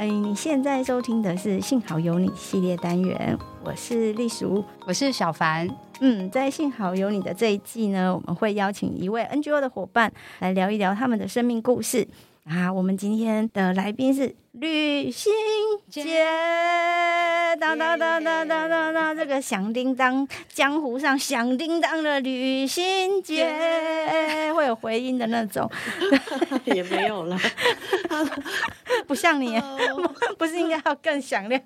[0.00, 5.68] 哎，你现在收听的是《幸好有你》系列单元，我是丽淑，我是小凡。
[6.00, 12.08] 嗯，在《幸好有你》的这一季呢，我们会邀请一位 NGO 的伙伴来聊一聊他们的生命故事。
[12.44, 15.32] 啊，我们今天的来宾是吕欣
[15.88, 16.22] 洁，
[17.58, 23.46] 当当当当当当当，这个响叮当，江湖上响叮当的吕欣洁，
[24.54, 25.66] 会有回音的那种，
[26.66, 27.38] 也没有啦，
[29.08, 29.58] 不像你，
[30.36, 31.58] 不是应该要更响亮？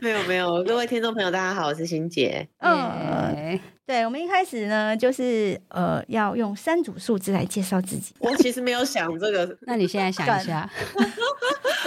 [0.00, 3.58] 没有没有，各位听众朋友，大家好，我是欣姐，嗯。
[3.90, 8.14] 对，我们一开始呢，就是呃，要用三组数字来介绍自己。
[8.20, 10.70] 我其实没有想这个， 那你现在想一下。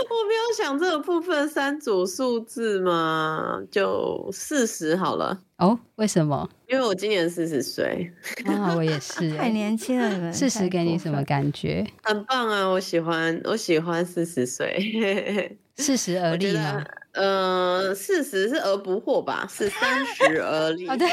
[0.10, 5.40] 我没有想这个部分三组数字嘛，就四十好了。
[5.58, 6.50] 哦，为什么？
[6.68, 8.12] 因为我今年四十岁。
[8.46, 10.10] 啊，我也是，太年轻了。
[10.10, 11.86] 你们四十给你什么感觉？
[12.04, 15.58] 很棒啊，我喜欢，我喜欢四十岁。
[15.78, 16.84] 四十而立吗？
[17.14, 19.48] 呃，四十是而不惑吧？
[19.50, 20.88] 是三十而立。
[20.88, 21.08] 哦，对。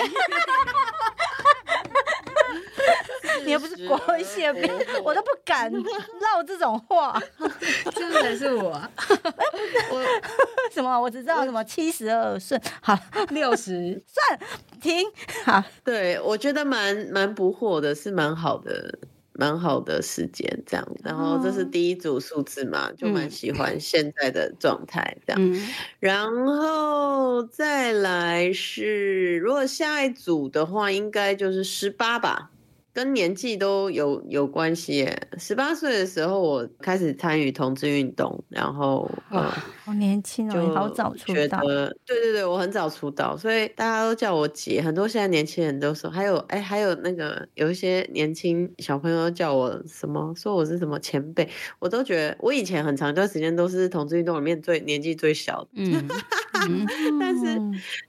[3.45, 4.45] 你又不是国系，
[5.05, 7.21] 我都不敢唠这种话。
[7.95, 8.71] 真的是我，
[9.91, 10.05] 我
[10.73, 11.01] 什么？
[11.01, 12.99] 我只知道什么七十二顺，好
[13.31, 14.39] 六十算
[14.81, 15.07] 停。
[15.45, 18.99] 好，对我觉得蛮蛮不惑的，是蛮好的。
[19.33, 25.67] 蛮好的时间，这样，然后这是第一组数字嘛，就蛮喜欢现在的状态，这样，嗯、
[25.99, 32.51] 然后再来是，如果下一组的话，应该就是十八吧。
[32.93, 35.09] 跟年纪都有有关系。
[35.39, 39.11] 十八岁的时候，我开始参与同志运动，然后，
[39.91, 41.61] 好年轻哦，好早出道。
[42.05, 44.83] 对对对，我很早出道，所以大家都叫我姐。
[44.83, 55.71] 很多现在年轻人都说，还有哎，还有那个有一些年轻小朋友叫我什么，说我是什么前辈，我都觉得我以前很长一段时间都是同志运动里面最年纪最小的。
[56.69, 56.85] 嗯，
[57.19, 57.59] 但是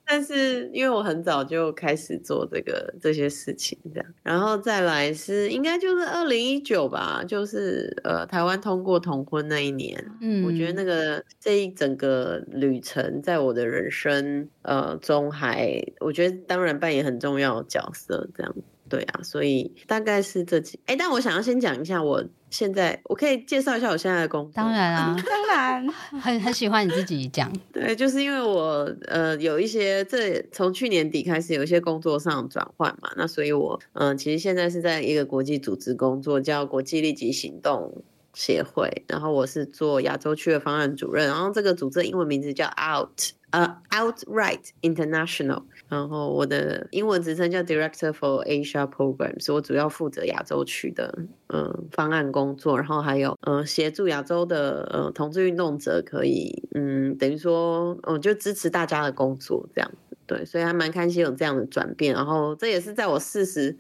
[0.06, 4.72] 但是因为我很早就开始做这个这些事情，这样，然后再。
[4.82, 18.56] 再来是应该就是二零一九吧，就是呃台湾通过同婚那一年，嗯，我觉得那个这一整个旅程在我的人生呃中还，我觉得当然扮演很重要的角色，这样。
[18.90, 24.52] 对啊，所以大概是这几哎，但我想要先讲一下，我现在我可以介绍一下我现在的工作。
[24.54, 25.88] 当然啊， 当然，
[26.20, 27.50] 很很喜欢你自己讲。
[27.72, 43.34] 对，就是因为我呃有一些这从去年底开始有一些工作上转换嘛，那所以我嗯、呃、其实现在是在一个国际组织工作，叫国际立即行动协会，然后我是做亚洲区的方案主任，然后这个组织英文名字叫 Out。
[43.52, 51.14] 呃、Outright International，然后我的英文职称叫 Director for Asia Programs，我主要负责亚洲区的
[51.50, 63.78] 嗯方案工作，然后还有嗯协助亚洲的呃同志运动者可以嗯等于说嗯就支持大家的工作这样子，对，所以还蛮开心有这样的转变，然后这也是在我四十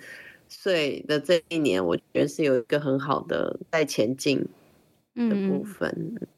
[0.51, 4.45] 岁的这一年，我觉得是有一个很好的在前进
[5.16, 5.89] 的部分，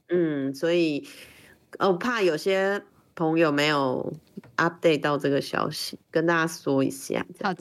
[0.07, 1.05] 嗯，嗯，所以
[1.79, 2.81] 我怕有些。
[3.15, 4.11] 朋友没有
[4.57, 7.23] update 到这个消息，跟大家说一下。
[7.43, 7.53] 好，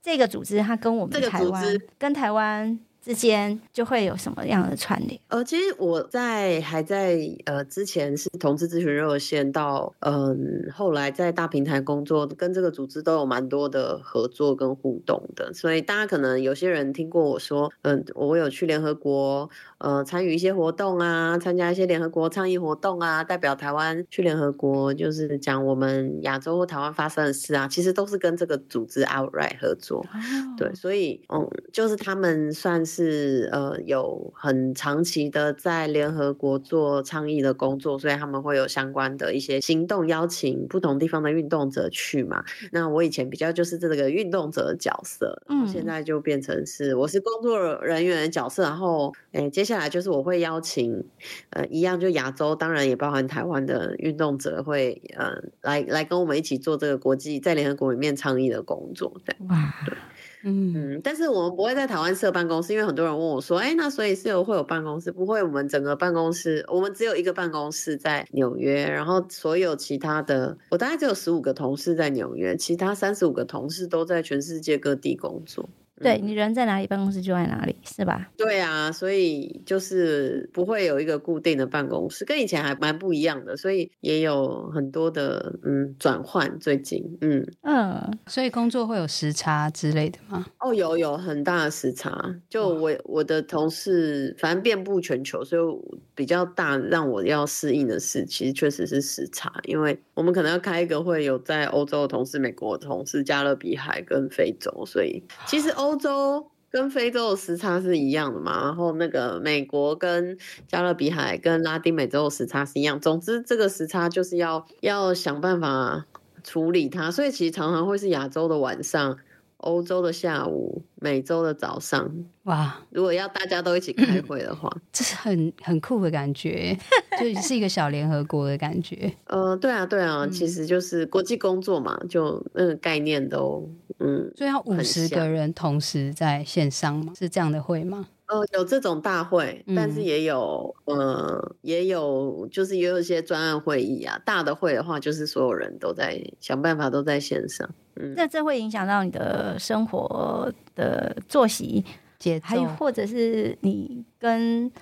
[0.00, 2.80] 这个组织它跟我们台湾跟台湾。
[3.04, 5.20] 之间就会有什么样的串联？
[5.26, 15.52] 呃，其实我在还在呃之前是同志咨询热线，到嗯后来在大平台工作，跟这个组织都有蛮多的合作跟互动的。
[15.52, 29.98] 所以大家可能有些人听过我说，嗯，我有去联合国呃参与一些活动啊，参加一些联合国倡议活动啊，代表台湾去联合国，就是讲我们亚洲或台湾发生的事啊，其实都是跟这个组织 Outright 合作。
[29.98, 30.56] Oh.
[30.56, 32.91] 对，所以嗯，就是他们算是。
[32.92, 42.44] 是呃有很长期的在联合国做倡议的工作，所以他们会有相关的一些行动，邀请不同地方的运动者去嘛。
[42.72, 48.62] 那我以前比较就是这个运动者的角色，嗯，现在就变成是我是工作人员的角色。
[48.62, 51.04] 然后，哎，接下来就是我会邀请
[51.50, 59.96] 呃一样就亚洲，当然也包含台湾的运动者会呃来来跟我们一起做这个国际在联合国里面倡议的工作，对，哇，对。
[60.44, 65.12] 嗯，但是我们不会在台湾设办公室，因为很多人问我说，哎，那所以是有会有办公室？
[65.12, 75.68] 不会，我们整个办公室，我们只有一个办公室在纽约，然后所有其他的，我大概只有十五个同事在纽约，其他三十五个同事都在全世界各地工作。
[76.02, 78.30] 对，你人在哪里，办公室就在哪里，是吧？
[78.36, 86.58] 对啊，所以就是不会有一个固定的办公室，跟以前还蛮不一样的，所以也有很多的嗯转换。
[86.58, 90.44] 最近，嗯嗯，所以工作会有时差之类的吗？
[90.60, 92.34] 哦，有有很大的时差。
[92.48, 108.62] 就我我的同事，反正遍布全球，所以比较大让我要适应的事，其实确实是时差，因为我们可能要开一个会，有在欧洲的同事、美国的同事、加勒比海跟非洲，所以其实欧欧洲跟非洲的时差是一样的嘛。
[108.64, 112.98] 然后那个美国跟加勒比海跟拉丁美洲的时差是一样。
[112.98, 116.06] 总之，这个时差就是要要想办法
[116.42, 119.18] 处理它，所以其实常常会是亚洲的晚上。
[119.62, 122.08] 欧洲的下午，美洲的早上，
[122.44, 122.78] 哇！
[122.90, 126.76] 如果要大家都一起开会的话，嗯、这是很很酷的感觉，
[127.18, 129.12] 就是一个小联合国的感觉。
[129.26, 133.68] 呃，对啊，对啊，嗯、其实就是国际工作嘛，就那个概念都，
[133.98, 137.12] 嗯，所以要五十个人同时在线上吗？
[137.18, 138.06] 是这样的会吗？
[138.32, 144.18] 呃，有这种大会，但是也有，嗯、呃，也有，就是也有一些专案会议啊。
[144.24, 147.68] 大的会的话，就是所有人都在想办法，都在线上。
[147.96, 151.84] 嗯，那这会影响到你的生活的作息
[152.18, 154.72] 节奏，还有或者是你跟。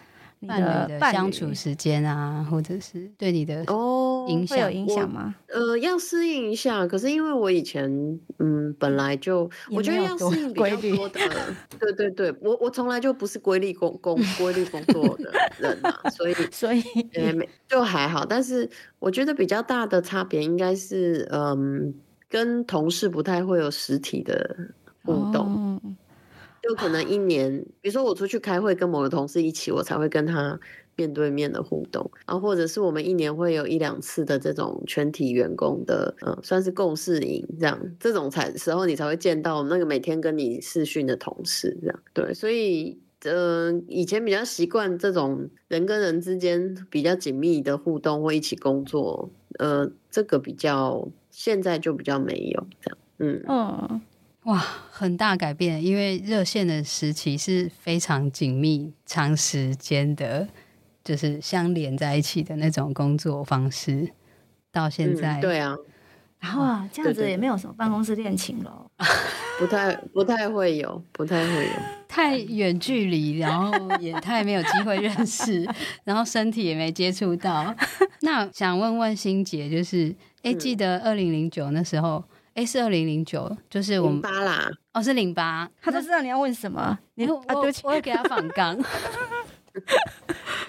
[0.49, 5.35] 伴侣的相处时间啊，或者是对你的哦影响、oh, 会有影响吗？
[5.49, 6.87] 呃，要适应一下。
[6.87, 7.89] 可是因为我以前
[8.39, 11.21] 嗯本来就我觉得要适应比较多的，
[11.79, 16.83] 对对对，我我从来就不是规律工工规律工作的人嘛，所以 所以
[17.15, 17.33] 呃
[17.69, 18.25] 就还好。
[18.25, 18.69] 但是
[18.99, 21.95] 我觉得比较大的差别应该是嗯
[22.29, 24.57] 跟同事不太会有实体的
[25.05, 25.81] 互动。
[25.83, 25.93] Oh.
[26.63, 30.61] 就可能一年，比如说我出去开会，跟某个同事一起，我才会跟他
[31.01, 53.43] 面对面的互动，然后或者是我们一年会有一两次的这种全体员工的，嗯，算是共事营这样，这种才时候你才会见到那个每天跟你视讯的同事这样，对，所以，呃，以前比较习惯这种人跟人之间比较紧密的互动或一起工作，呃，这个比较现在就比较没有这样，嗯。
[53.49, 54.01] 嗯。
[54.45, 54.57] 哇，
[54.91, 60.49] 很大改变，因为热线的时期是非常紧密、长时间的，
[61.11, 64.09] 就是相连在一起的那种工作方式。
[64.71, 65.77] 到现在，嗯、对啊，
[66.39, 68.87] 然后啊，这样子也没有什么办公室恋情了，
[69.59, 71.73] 不太不太会有，不太会有，
[72.07, 75.69] 太远距离，然后也太没有机会认识，
[76.05, 77.75] 然后身体也没接触到。
[78.21, 82.23] 那想问问欣姐，就是哎，记得二零零九那时候。
[82.55, 84.69] A 是二零零九，就是我们八啦。
[84.93, 86.99] 哦，是零八，他都知道你要问什么。
[87.15, 88.77] 你我我会给他访纲，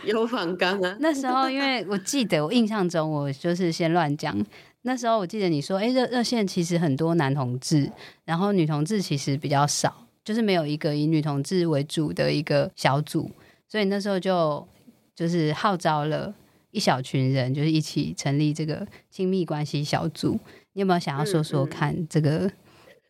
[0.05, 0.97] 有访纲啊。
[1.01, 4.35] 那时候，因为我记得，我印象中，我就是先乱讲。
[4.83, 7.91] 那时候我记得你说，哎，热热线其实很多男同志，
[8.25, 13.29] 然后女同志其实比较少，就是没有一个以女同志为主的一个小组，
[13.67, 14.67] 所以那时候就
[15.15, 16.33] 就是号召了
[16.71, 20.39] 一小群人，就是一起成立这个亲密关系小组。
[20.73, 22.49] 你有没有想要说说看这个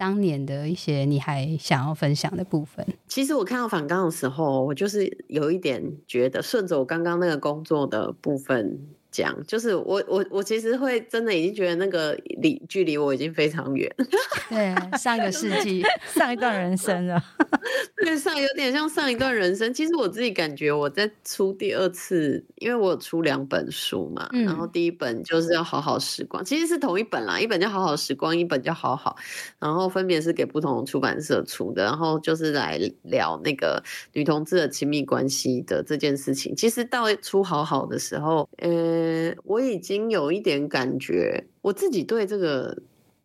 [0.01, 2.83] 当年的一些你还想要分享的部分？
[3.07, 8.79] 其实我看到访纲的时候，我就是有一点觉得顺着我刚刚那个工作的部分。
[9.11, 13.93] 讲就是我我我其实会真的已经觉得那个离距离我已经非常远，
[14.49, 17.21] 对，上个世纪上一段人生了，
[18.01, 19.73] 对，上有点像上一段人生。
[19.73, 29.17] 其实我自己感觉我在出第二次，因为我有出两本书嘛，嗯、然后第一本就是要好好时光，其实是同一本啦，一本叫好好时光，一本叫好好，
[29.59, 36.55] 然后分别是给不同出版社出的，然后就是来聊那个女同志的亲密关系的这件事情。
[36.55, 39.00] 其实到出好好的时候，嗯。
[39.01, 42.77] 呃，我已经有一点感觉，我自己对这个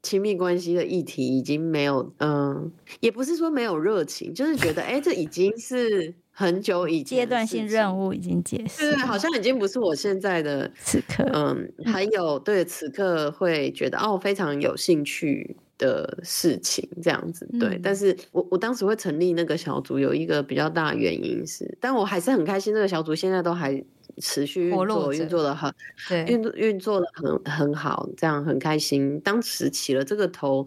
[0.03, 23.85] 亲密关系的议题已经没有，嗯、呃，也不是说没有热情，就是觉得，哎，这已经是很久以前阶段性任务已经结束，对，好像已经不是我现在的此刻，嗯，还有对此刻会觉得哦，非常有兴趣的事情这样子，对，嗯、但是我我当时会成立那个小组，有一个比较大的原因是，但我还是很开心，这个小组现在都还。
[24.19, 25.73] 持续运作，运作的很，
[26.09, 29.21] 对，运运作的很很好，这样很开心。
[29.21, 30.67] 当时起了这个头，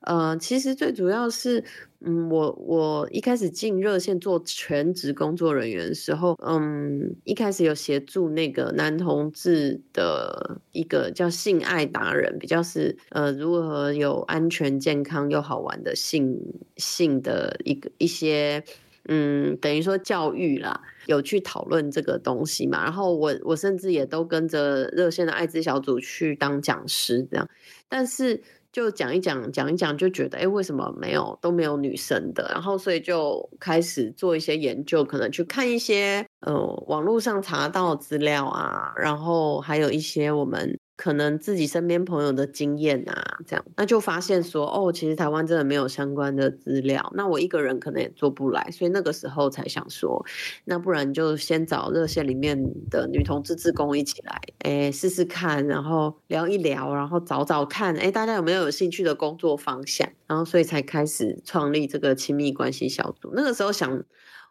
[0.00, 1.62] 呃，其实最主要是，
[2.00, 16.36] 嗯，我我一开始进热线做全职工作人员的时候，嗯，一开始有协助那个男同志的一个叫性爱达人，比较是呃如何有安全、健康又好玩的性
[16.76, 18.64] 性的一个一些。
[19.08, 22.84] 嗯，等于说教育啦，有去讨论这个东西嘛。
[22.84, 27.48] 然后我我甚至也都跟着热线的艾滋小组去当讲师这样。
[27.88, 32.48] 但是就讲一讲讲一讲，就觉得哎，为什么没有都没有女生的？
[32.52, 36.54] 然后所以就开始做一些研究，可能去看一些呃
[36.86, 50.26] 网络上查到资料啊，然后还有一些我们可能自己身边朋友的经验啊，这样，那就发现说，哦，其实台湾真的没有相关的资料，那我一个人可能也做不来，所以那个时候才想说，
[50.64, 63.30] 那不然就先找热线里面的女同志志工一起来，哎，试试看，然后聊一聊，然后找找看，哎，大家有没有有兴趣的工作方向，然后所以才开始创立这个亲密关系小组。
[63.36, 64.02] 那个时候想，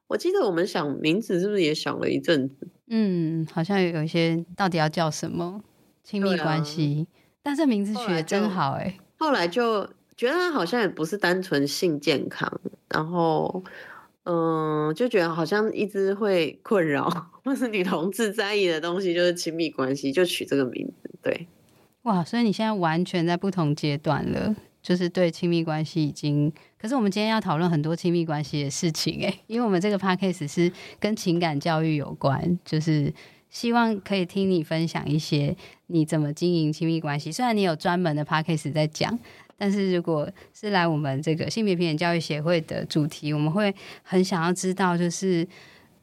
[0.07, 2.69] 我记得我们想名字是不是也想了一阵子？
[2.89, 5.61] 嗯，好像有一些到底要叫什么？
[6.07, 8.97] 亲密关系，啊、但这名字取得真好哎。
[9.17, 9.85] 后来就
[10.15, 12.49] 觉得他好像也不是单纯性健康，
[12.87, 13.61] 然后
[14.23, 17.09] 嗯，就觉得好像一直会困扰
[17.43, 21.11] 或是女同志在意的东西，就是亲密关系，就取这个名字。
[21.21, 21.45] 对，
[22.03, 26.49] 哇，所以你现在完全在不同阶段了，就是对亲密关系已经。
[26.77, 30.71] 可是我们今天要讨论很多亲密关系的事情哎，因为我们这个 podcast 是
[31.01, 33.13] 跟情感教育有关，就是。
[33.49, 35.55] 希望可以听你分享一些
[35.87, 37.31] 你怎么经营亲密关系。
[37.31, 39.17] 虽然你有专门的 p a c k a g e 在讲，
[39.57, 43.73] 但是如果是来我们这个性别平等教育协会的主题，我们会
[44.03, 45.47] 很想要知道，就是，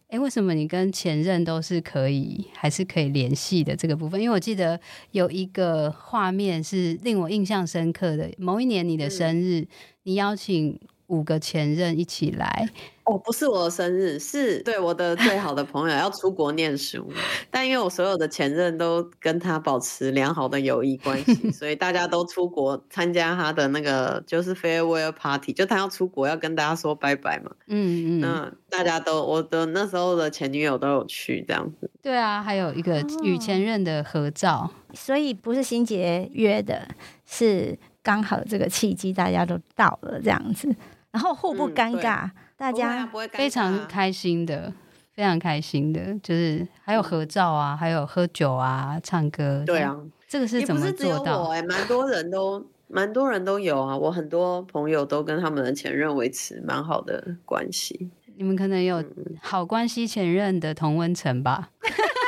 [0.09, 4.21] 诶，为什么你跟前任都是可以还是可以联系的这个部分？
[4.21, 4.81] 因为我记得
[5.13, 9.69] 有一个画面是令我印象深刻的，某一年你的生日，嗯、
[10.05, 12.69] 你邀请五个前任一起来。
[13.05, 17.07] 哦，不是我的生日，是对我的最好的朋友要出国念书，
[17.51, 27.51] 但因为我所有的前任都跟他保持良好的友谊关系， 所以大家都出国参加他的那个就是 farewell party，就他要出国要跟大家说拜拜嘛。
[27.67, 31.91] 嗯嗯，那大家都我的那时候的前女友都有去这样子。
[32.01, 36.89] 对啊，还有一个与前任的合照，哦，所以不是心杰约的，
[37.27, 40.75] 是刚好这个契机大家都到了这样子，
[41.15, 42.27] 然后互不尴尬。
[42.27, 44.73] 嗯大家非常开心的，
[45.13, 49.65] 非常开心的，就是还有合照啊，还有喝酒啊，唱歌。
[49.67, 49.95] 对啊，
[50.29, 51.49] 这个是怎么做到？
[51.49, 58.09] 哎， 蛮多人都蛮多人都有啊，我很多朋友都跟他们的前任维持蛮好的关系。
[58.37, 59.05] 你们可能有
[59.43, 61.71] 好关系前任的同温层吧？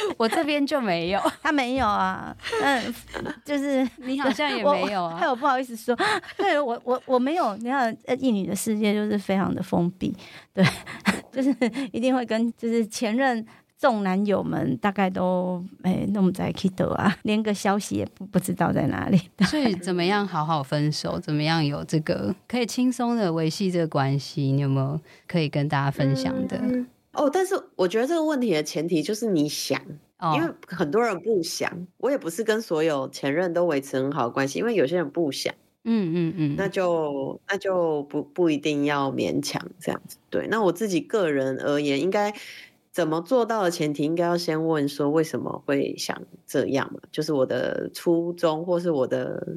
[0.16, 2.36] 我这边就没有， 他没有啊。
[2.62, 2.94] 嗯，
[3.44, 5.16] 就是你好像也没有啊。
[5.18, 5.96] 还有不好意思说，
[6.36, 7.56] 对我我我没有。
[7.56, 10.14] 你看，一女的世界就是非常的封闭，
[10.52, 10.64] 对，
[11.32, 11.54] 就是
[11.92, 13.44] 一定会跟就是前任
[13.78, 19.20] 众男友们大概都哎弄在 Kido 啊，连个消息也不不知道在哪里。
[19.46, 21.18] 所以怎么样好好分手？
[21.20, 24.42] 怎么样有这个可以轻松的维系这个关系？
[24.52, 26.58] 你有没有可以跟大家分享的？
[26.60, 26.86] 嗯、
[27.18, 29.80] 哦，但是我觉得这个问题的前提就是你想。
[30.34, 40.16] 因为很多人不想，哦、我也不是跟所有前任都维持很好的关系，因为有些人不想，嗯嗯嗯，那就那就不不一定要勉强这样子。
[40.28, 42.34] 对，那我自己个人而言，应该
[42.90, 46.98] 怎么做到的前提，应该要先问说为什么会想这样嘛？
[47.12, 49.56] 就是我的初衷，或是我的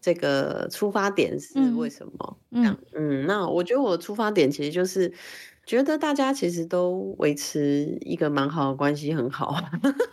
[0.00, 2.36] 这个出发点是为什么？
[2.52, 5.12] 嗯嗯，嗯，那我觉得我的出发点其实就是。
[5.68, 9.54] 觉得大家其实都维持一个蛮好的关系，很好。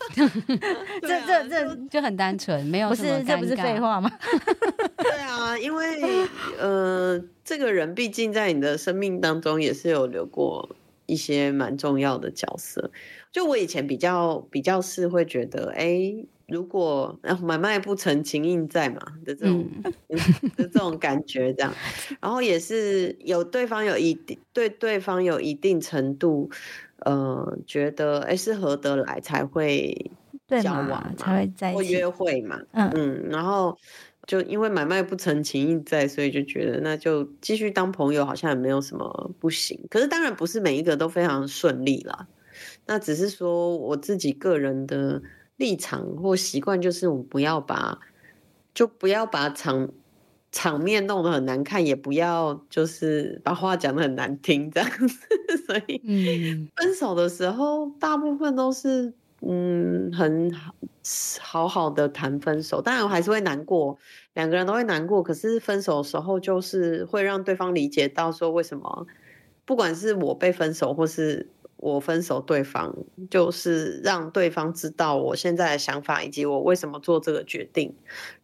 [1.01, 2.89] 这这这就很单纯，没有。
[2.89, 4.11] 不是，这不是废话吗？
[5.01, 6.27] 对啊，因为
[6.59, 12.91] 呃，这个人毕竟在你的生命当中也是有留过一些蛮重要的角色。
[13.31, 16.25] 就我以前比较比较是会觉得，哎。
[16.47, 19.93] 如果买卖不成，情印在嘛的这种、嗯、
[20.55, 21.73] 的这种感觉，这样，
[22.21, 26.47] 然后也是有对方有一定对对方有一定程度，
[26.99, 30.11] 呃，觉得哎是合得来才会
[30.47, 33.75] 交往嘛，才会在一起，会约会嘛，嗯嗯，然后
[34.27, 39.79] 就因为买卖不成，情印在，所以就觉得那就继续当朋友，好像也没有什么不行。
[39.89, 42.27] 可是当然不是每一个都非常顺利啦，
[42.85, 45.23] 那只是说我自己个人的。
[45.57, 47.99] 立场或习惯就是，我们不要把，
[48.73, 49.89] 就不要把场
[50.51, 55.17] 场面弄得很难看，也不要就是把话讲得很难听这样子。
[55.65, 55.97] 所以，
[56.75, 60.51] 分手的时候大部分都是嗯很
[61.39, 63.97] 好好的谈分手，当然我还是会难过，
[64.33, 65.23] 两个人都会难过。
[65.23, 69.07] 可是分手的时候就是会让对方理解到说，为什么
[69.65, 71.49] 不管是我被分手或是。
[71.93, 72.91] 我分手，对方
[73.29, 77.93] 就是让对方知道我现在的想法以及我为什么做这个决定。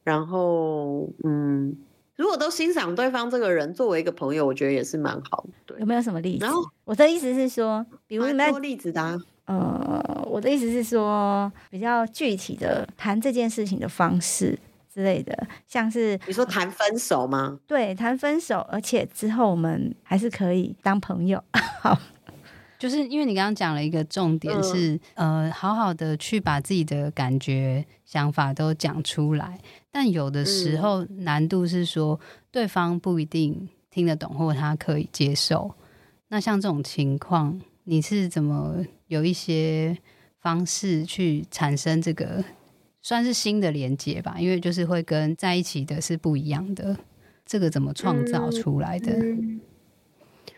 [0.03, 1.75] 然后，嗯，
[2.15, 5.49] 如果都欣赏对方这个人，作为一个朋友，我觉得也是蛮好的。
[5.65, 6.45] 对，有没有什么例子？
[6.45, 9.19] 然后我的意思是说，比如蛮多例子的啊。
[9.45, 14.57] 呃，我的意思是说，比较具体的谈这件事情的方式
[14.93, 17.59] 之类的，像是你说谈分手吗？
[17.65, 21.43] 对，谈分手，而且之后我们还是可以当朋友。
[21.81, 21.97] 好。
[22.81, 29.59] 就是因为你刚刚讲了一个重点是，嗯、呃，好好的去把自己的感觉、想法都讲出来，
[29.91, 32.19] 但有的时候难度是说
[32.49, 35.69] 对方不一定听得懂，或他可以接受。
[36.29, 39.95] 那像这种情况，你是怎么有一些
[40.39, 42.43] 方式去产生这个
[43.03, 44.37] 算是新的连接吧？
[44.39, 46.97] 因为就是会跟在一起的是不一样的，
[47.45, 49.13] 这个怎么创造出来的？
[49.13, 49.61] 嗯嗯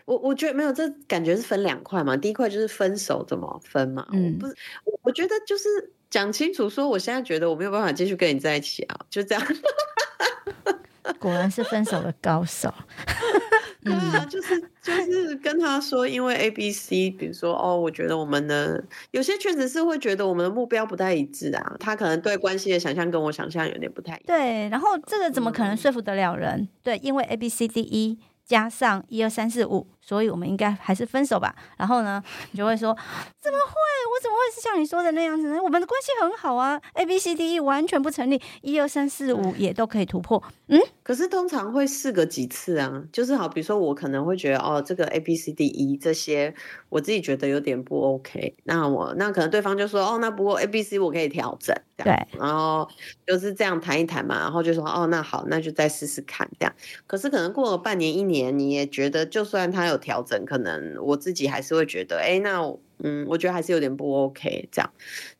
[0.04, 2.16] 我我觉得没有，这感觉是分两块嘛。
[2.16, 4.06] 第一块就是分手怎么分嘛。
[4.12, 5.68] 嗯，不是，我我觉得就是
[6.10, 9.44] 讲清楚，说我现在觉得我没有办法继续跟你在一起啊，就这样。
[11.18, 12.72] 果然是分手的高手。
[13.84, 21.76] 对啊，就是就是跟他说，因为 A、B、C，比如说哦，我觉得我们的有些确实是会觉得我们的目标不太一致啊。
[21.78, 24.22] 他可能对关系的想象跟我想象有点不太一样。
[24.26, 26.60] 对，然后这个怎么可能说服得了人？
[26.60, 28.18] 嗯、对，因为 A、B、C、D、E。
[28.44, 31.54] 加上一二三四五，所以我们应该还是分手吧。
[31.78, 32.94] 然后呢，你就会说：
[33.40, 33.74] 怎么会？
[34.04, 35.60] 我怎么会是像你说的那样子呢？
[35.60, 40.40] 我们的关系很好啊，A B C D E 完全不成立，一二三四五也都可以突破。
[40.68, 46.54] 嗯，可是通常会试个几次啊，就是好，比如说我可能会觉得哦，这个 A B C D E 这些
[46.90, 51.74] 我自己觉得有点不 OK，那我那可能对方就说哦，那不过 A B C 我可以调整。
[51.96, 52.88] 对，然后
[53.24, 56.74] 就是这样谈一谈嘛，然后就说哦，那好，那就再试试看这样。
[57.06, 62.74] 可是可能过了半年一年，你也觉得就算他有调整，可能我自己还是会觉得，哎，那。
[63.02, 64.88] 嗯，我觉得还是有点不 OK 这样，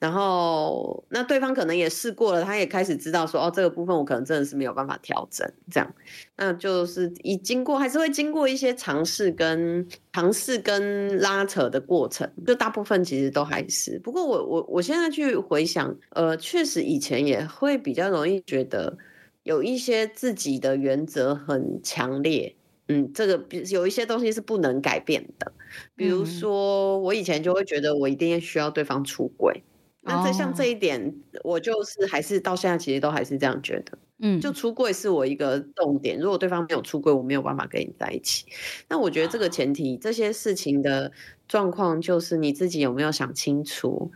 [0.01, 5.95] 然后那对方可能也试过了，他也开始知道说，哦，这个部分我可能真的是没有办法调整这样，
[6.37, 14.01] 那就是一经过还是会经过一些尝试跟尝试跟拉扯的过程，就大部分其实都还是。
[14.01, 18.99] 不过我我我现在去回想，呃，确实以前也会比较容易觉得
[19.45, 22.57] 有一些自己的原则很强烈。
[22.89, 25.53] 嗯，这个有一些东西是不能改变的，
[25.97, 29.63] 比如说我以前就会觉得我一定需要对方出轨，
[30.03, 38.45] 嗯、那这像这一点，我就是还是到现在其实都还是这样觉得，嗯，就出轨是我一个重点，如果对方没有出轨，我没有办法跟你在一起。
[38.89, 41.11] 那我觉得这个前提，这些事情的
[41.49, 44.13] 状况就是你自己有没有想清楚，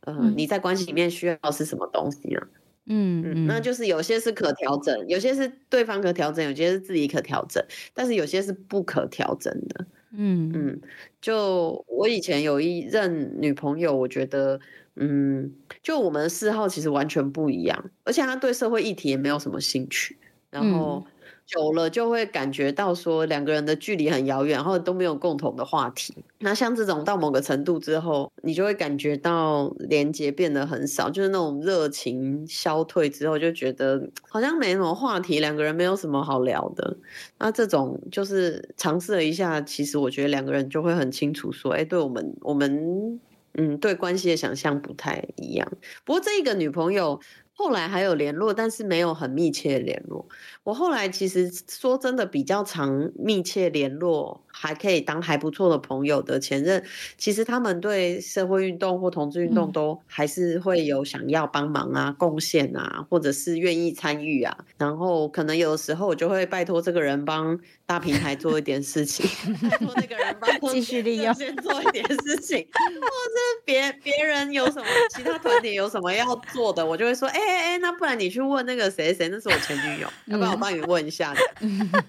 [0.00, 2.40] 呃，嗯、你在关系里面需要是什么东西呢？
[2.86, 7.64] 嗯嗯，那就是有些是可调整，有些是对方可调整，有些是自己可调整，
[7.94, 9.86] 但是有些是不可调整的。
[10.12, 10.80] 嗯嗯，
[11.20, 14.58] 就我以前有一任女朋友，我觉得，
[14.96, 20.18] 嗯，就我们的嗜好其实完全不一样，而且她对社会议题也没有什么兴趣，
[20.50, 21.04] 然后。
[21.06, 21.12] 嗯
[21.50, 26.14] 久了就会感觉到说两个人的距离很遥远，然后都没有共同的话题。
[26.38, 36.96] 那像这种到某个程度之后，你就会感觉到连接变得很少，就是那种热情消退之后，就觉得好像没什么话题，两个人没有什么好聊的。
[37.38, 43.20] 那这种就是尝试了一下，其实我觉得两个人就会很清楚说，哎，对我们，我们
[43.54, 45.70] 嗯，对关系的想象不太一样。
[46.04, 47.20] 不过这一个女朋友。
[47.62, 50.26] 后来还有联络，但是没有很密切联络。
[50.62, 56.82] 我后来其实说真的比较常密切联络，还可以当还不错的朋友的前任，
[57.16, 64.56] 其实他们对社会运动或同志运动都还是会有想要帮忙啊、贡献啊，或者是愿意参与啊。
[64.78, 69.28] 然后可能有的时候我就会拜托这个人帮大平台做一点事情，
[69.70, 77.40] 拜托那个人帮继续利用先做一点事情，或者别别人有什么其他团体有什么要做的，我就会说，哎。
[77.50, 81.40] 哎哎，那不然你去问那个谁谁，那是我前女友，要不然我帮你问一下的，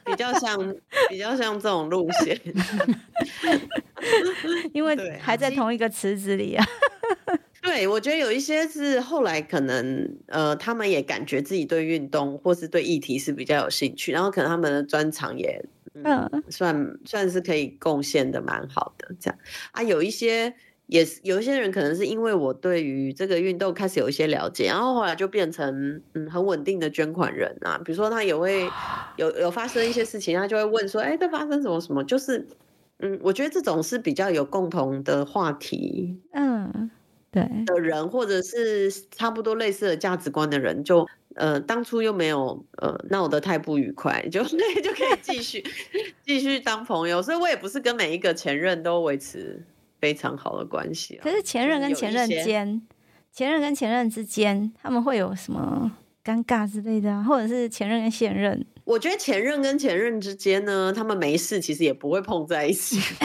[0.05, 0.75] 比较像
[1.09, 2.39] 比较像这种路线，
[4.73, 6.65] 因为还在同一个池子里啊。
[7.61, 19.37] 对，我觉得有一些是后来可能呃，他们也感觉自己对运动或是对议题是比较有兴趣，然后可能他们的专长也嗯，算算是可以贡献的蛮好的这样
[19.71, 20.53] 啊，有一些。
[20.91, 27.77] 也是有一些人可能是因为我对于这个运动开始有一些了解，然后后来就变成嗯很稳定的捐款人啊。
[27.85, 28.69] 比如说他也会
[29.15, 32.45] 有有发生一些事情，他就会问说：“哎，这发生什么什么？”就是
[32.99, 36.91] 嗯，我觉得这种是比较有共同的话题，嗯，
[37.31, 45.63] 对的人，或者是差不多类似的价值观的人，就呃当初又没有呃闹得太不愉快，就 那就可以继续
[46.25, 47.21] 继续当朋友。
[47.21, 49.65] 所以我也不是跟每一个前任都维持。
[50.01, 52.81] 非常好的关系，可是前任跟前任间，
[53.31, 55.91] 前任跟前任之间，他们会有什么
[56.25, 57.23] 尴尬之类的啊？
[57.23, 58.65] 或者是前任跟现任？
[58.83, 62.99] 我觉得前任跟前任之间呢，他们没事，其实也不会碰在一起。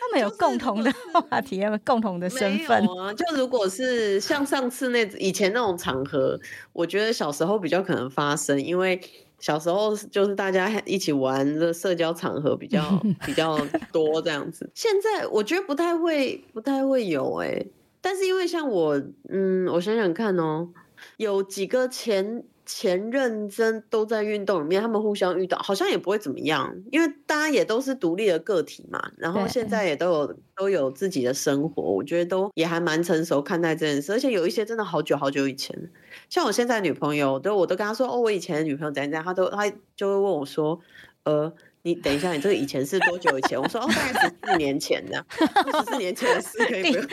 [0.00, 3.12] 他们有共同的话题，他们共同的身份啊。
[3.14, 6.38] 就如果是像上次那以前那种场合，
[6.74, 9.00] 我觉得小时候比较可能发生，因为。
[9.38, 12.82] 小时候就是大家一起玩的社交场合比较
[13.24, 13.58] 比较
[13.92, 14.70] 多这样子。
[14.74, 17.70] 现在我觉得不太会，不太会有哎、欸。
[18.00, 20.68] 但是因为像我，嗯，我想想看哦，
[21.16, 22.44] 有几个前。
[22.70, 29.02] 前任真都在运动里面，他们互相遇到好像也不会怎么样，因为大家也都是独立的个体嘛。
[29.16, 34.12] 然后现在也都有都有自己的生活，我觉得都也还蛮成熟看待这件事。
[34.12, 35.90] 而且有一些真的好久好久以前，
[36.28, 40.78] 像我现在女朋友，都我都跟她说哦，我以前的女朋友怎样怎样，她都她就会问我说，
[41.24, 43.60] 呃，你等一下，你这个以前是多久以前？
[43.60, 47.08] 我说哦，大概十四年前这样，十四年前的事可以不用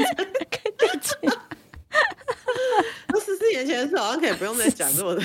[1.01, 1.19] 讲。
[3.07, 5.23] 那十四年前的事好像可以不用再讲这么多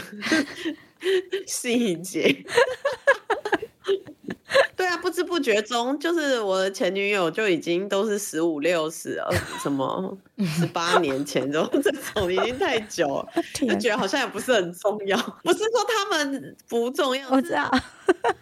[1.46, 2.44] 细节。
[4.76, 9.30] 对啊，不知不觉中，就是我的前女友就已经都是十五六十了，
[9.62, 10.16] 什么
[10.58, 15.16] 十八年前，这种 这种已经太久了，就觉得好像也不是很重要。
[15.42, 17.70] 不是说他们不重要，我知道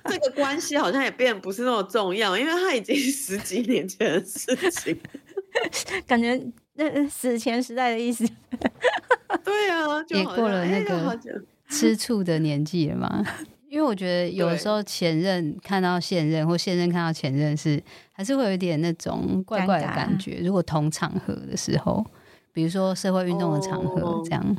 [0.04, 4.98] 这个关系好像也变不是那么重要，因为他已经十几年前的事情，
[6.06, 6.40] 感觉。
[6.80, 8.24] 那史前时代的意思，
[9.42, 11.18] 对啊，也过了那个
[11.68, 13.24] 吃醋的年纪了嘛。
[13.68, 20.40] 因为我觉得有时候前任看到现任，或现任看到前任，是还是会有一点那种怪怪的感觉。
[20.42, 22.04] 如果同场合的时候，
[22.52, 24.56] 比如说社会运动的场合这样。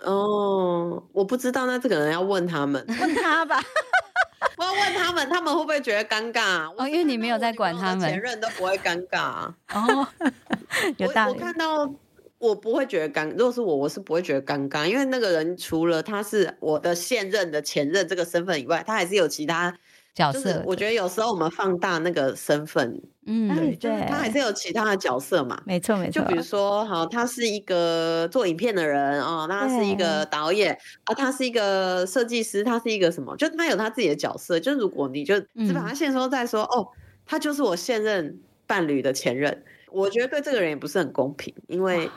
[0.00, 3.60] 哦，我不知道，那这个人要问他们，问他吧。
[4.58, 6.70] 我要问他们，他们会不会觉得尴尬？
[6.76, 9.52] 哦，因为你没有在管他们，前任都不会尴尬。
[9.74, 10.06] 哦，
[10.96, 11.32] 有道理。
[11.32, 11.90] 我看到
[12.38, 19.76] 我不会觉得尴，如果是我，我是不会觉得尴尬，因为那个人除了他是我的现任的前任这个身份以外，他还是有其他。
[20.14, 26.22] 角色，我觉得有时候我们放大那个身份，嗯，对，就是他还是有其他的角色嘛，没错没错。
[26.22, 30.72] 就比如说，好，他是一个做影片的人哦，那他是一个导演
[31.04, 33.36] 啊，他是一个设计师，他是一个什么？
[33.36, 34.58] 就他有他自己的角色。
[34.58, 36.88] 就如果你就只把他现说再说，哦，
[37.26, 42.08] 他就是我现任伴侣的前任，我觉得对这个人也不是很公平，因为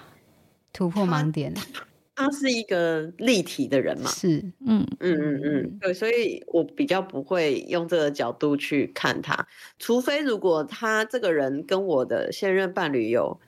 [0.73, 1.53] 突破盲点。
[2.15, 4.12] 他是一个立体的人嘛？
[4.12, 9.47] 是，嗯嗯嗯嗯，对，所以我比较不会用这个角度去看他，
[9.79, 13.39] 除非如果他这个人跟我的现任伴侣有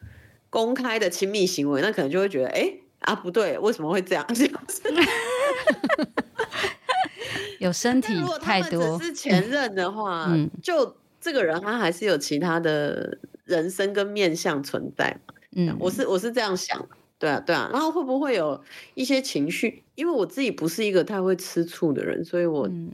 [0.49, 4.25] 公开的亲密行为，那可能就会觉得，哎啊不对，为什么会这样？
[7.60, 8.21] 有身体太多。
[8.21, 15.34] 如果他们只是前任的话，嗯，就这个人他还是有其他的人生跟面相存在嘛？
[15.57, 16.88] 嗯，我是我是这样想。
[17.21, 18.60] 对啊，对啊，然后会不会有
[18.95, 19.84] 一些情绪？
[19.93, 22.91] 因为我自己不是一个太会吃醋的人，所以我、嗯、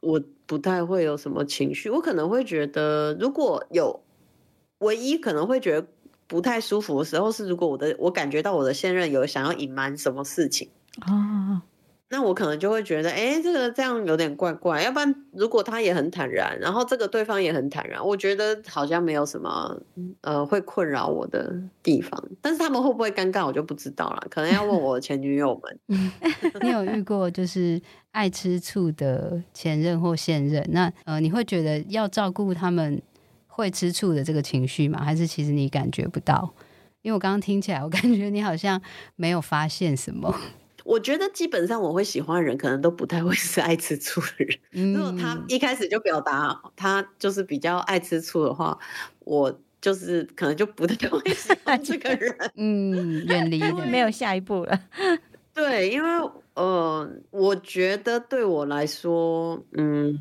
[0.00, 1.90] 我不太会有什么情绪。
[1.90, 4.00] 我可能会觉得，如果有
[4.78, 5.86] 唯一可能会觉得
[6.26, 11.60] 不太舒服的时候，是如果我的我感觉到我的现任有想要隐瞒什么事情啊。
[12.12, 14.82] 那我可能就会觉得，哎，这个这样有点怪怪。
[14.82, 19.80] 要不然，如果他也很坦然，然后这个对方也很坦然，我觉得好像没有什么
[20.20, 22.22] 呃会困扰我的地方。
[22.42, 24.26] 但是他们会不会尴尬，我就不知道了。
[24.28, 26.00] 可能要问我前女友们。
[26.60, 30.62] 你有遇过就是爱吃醋的前任或现任？
[30.68, 33.00] 那呃，你会觉得要照顾他们
[33.46, 35.02] 会吃醋的这个情绪吗？
[35.02, 36.52] 还是其实你感觉不到？
[37.00, 38.78] 因为我刚刚听起来，我感觉你好像
[39.16, 40.38] 没有发现什么。
[40.84, 44.58] 我觉得基本上我会喜欢的人，可能都不太会是爱吃醋的人。
[44.72, 48.78] 嗯、如果他一开始就表达他就是比较爱吃醋的话，
[49.20, 52.34] 我就是可能就不太会喜 欢这个人。
[52.56, 54.80] 嗯，远 离，没有下一步了。
[55.54, 60.18] 对，因为呃，我觉得对我来说，嗯。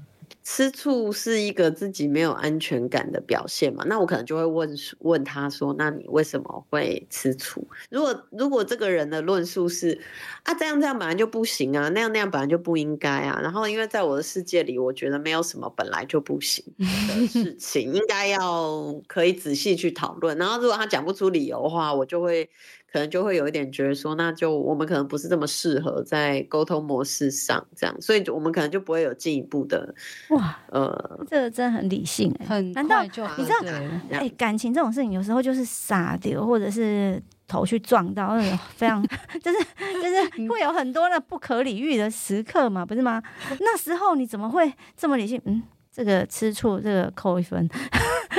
[0.54, 3.86] 吃醋是一个自己没有安全感的表现嘛？
[3.88, 9.98] 那我可能就会问问他说：“那你为什么会吃醋？”如果如果这个人的论述是
[10.44, 13.40] 啊，这样这样本来就不行啊，那样那样本来就不应该啊。
[13.42, 20.38] 然后因为在我的世界里，我觉得没有什么本来就不行 的事情，应该要可以仔细去讨论。
[20.38, 22.50] 然后如果他讲不出理由的话，我就会。
[22.91, 29.95] 可能就会有一点觉得说，那就我们可能不是这么适合在沟通模式上这样，所以我们可能就不会有进一步的
[30.30, 33.30] 哇，呃，这个真的很理性，很难道你知道？
[34.12, 39.01] 哎、欸，感情这种事情有时候就是傻掉，或者是头去撞到那种非常，
[39.41, 39.58] 就是
[40.01, 43.23] 就是会有很多的不可理喻的时刻嘛，不是吗？
[43.62, 45.41] 那时候你怎么会这么理性？
[45.45, 45.63] 嗯。
[45.93, 47.69] 这个吃醋，这个扣一分，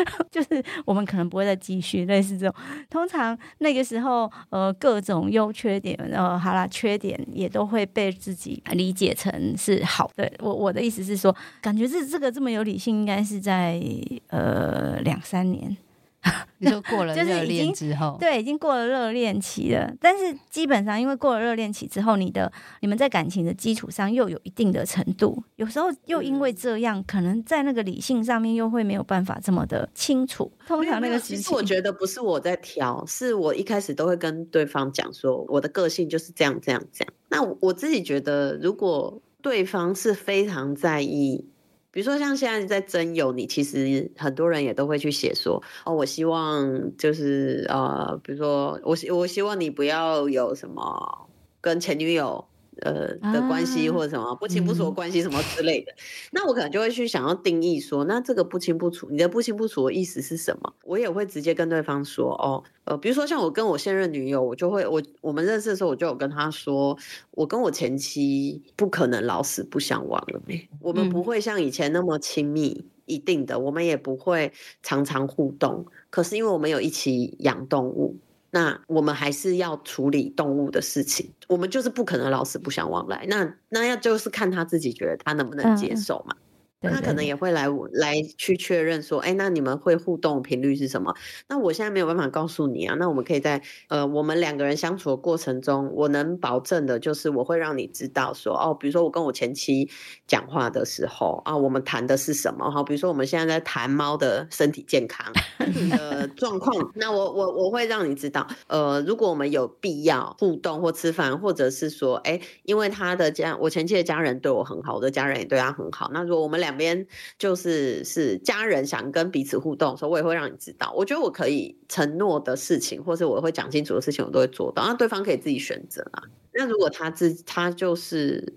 [0.30, 2.54] 就是我们可能不会再继续类似这种。
[2.88, 10.30] 通常那个时候，呃，各种优缺点，呃，好啦，缺点也都会被自己理解成是好的。
[10.40, 13.80] 我我的意思是说，感觉这这个这么有理性，应该是在
[14.28, 15.76] 呃两三年
[16.58, 19.92] 你说过了热恋之后，对，已经过了热恋期了。
[20.00, 30.52] 但是基本上，因为过了热恋期之后，你的你们在感情的基础上又有一定的程度，有时候又因为这样，可能在那个理性上面又会没有办法这么的清楚。
[30.66, 37.12] 通常那个其实我觉得不是我在挑，是我一开始都会跟对方讲说，我的个性就是这样这样这样。
[37.30, 41.44] 那我自己觉得，如果对方是非常在意。
[41.92, 51.28] 比如说，像现在在征友，你其实很多人也都会去写说，哦，我希望就是呃，比如说我希我希望你不要有什么
[51.60, 52.44] 跟前女友。
[52.82, 55.92] 呃的关系或者什么不清不楚的关系什么之类的，
[56.32, 60.74] 那我可能就会去想要定义说，那这个不清不楚，你的不清不楚的意思是什么？
[60.84, 66.96] 我也会直接跟对方说，哦，呃，比如说像我跟我现任女友，我就会我我们认识的时候，我就有跟她说，
[67.32, 70.40] 我跟我前妻不可能老死不相往了，
[70.80, 78.16] 我们不会像以前那么亲密，一定的，我们也不会常常互动，可是因为我们有一起养动物。
[78.54, 83.24] 那我们还是要处理动物的事情，我们就是不可能老死不相往来。
[83.28, 86.36] 那那要就是看他自己觉得他能不能接受嘛。
[86.38, 86.42] 嗯
[86.82, 91.14] 他可能也会来来去确认说，哎，那你们会互动频率是什么？
[91.48, 92.96] 那我现在没有办法告诉你啊。
[92.98, 99.88] 那我们可以在呃，我们两个人相处的过程中，我能保证的就是我会让你知道说，哦，比如说我跟我前妻
[100.26, 102.70] 讲话的时候啊，我们谈的是什么？
[102.70, 105.32] 哈，比如说我们现在在谈猫的身体健康
[105.90, 117.06] 的状况，那我我我会让你知道，呃，如果我们有必要互动或吃饭，或者是说，哎，因为他的家，我前妻的家人对我很好，我的家人也对他很好，那如果我们两边
[117.38, 120.92] 就是是家人想跟彼此互动的时候，我也会让你知道。
[120.96, 124.84] 我觉得我可以承诺的事情，或是我会讲清楚的事情，我都会做到。
[124.86, 126.22] 那对方可以自己选择啊。
[126.52, 128.52] 那如果他自他就是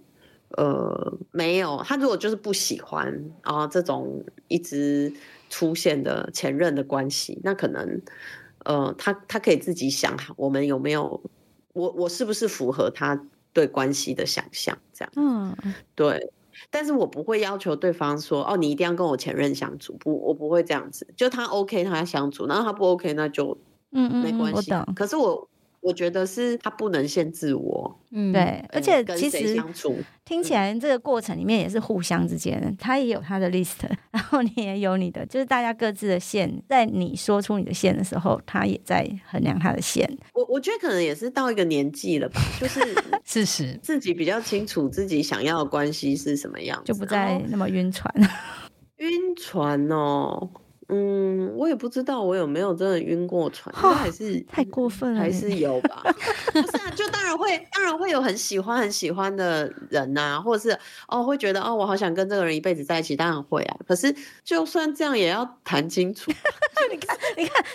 [0.57, 5.13] 呃没有，他如果就是不喜欢啊这种一直
[5.49, 8.01] 出现的前任的关系，那可能
[8.65, 11.21] 呃他他可以自己想，我们有没有
[11.73, 14.77] 我我是不是符合他对关系的想象？
[14.93, 16.31] 这样，嗯，对。
[16.69, 21.07] 但是我不会要求对方说，哦，你一定要跟我前任相处，不，我不会这样子。
[21.15, 23.57] 就他 OK，他相处，然后他不 OK，那就
[23.91, 24.71] 嗯嗯没关系。
[24.95, 25.47] 可是我。
[25.85, 29.55] 我觉得是他不能限制我，嗯，对，而且其实
[30.25, 40.09] 听起来这个过程里面也是互相之间，他也有他的 list， 然后你也有你的，就是大家各自的线，在你说出你的线的时候，他也在衡量他的线。
[40.33, 42.79] 我我觉得可能也是到一个年纪了吧，就是
[43.23, 48.11] 事实，自己比较清楚自己想要的关系是什么样，就不再那么晕船。
[48.97, 50.49] 晕船哦。
[50.87, 56.03] 嗯，我也不知道我有没有真的晕过船，应该还是太过分了，还是有吧？
[56.53, 63.77] 不是啊，就当然会，当然会有很喜欢很喜欢的人呐、啊，或者是哦，会觉得哦，我好想跟这个人一辈子在一起，当然会啊。
[63.87, 66.31] 可是就算这样，也要谈清楚。
[66.91, 67.65] 你看，你看，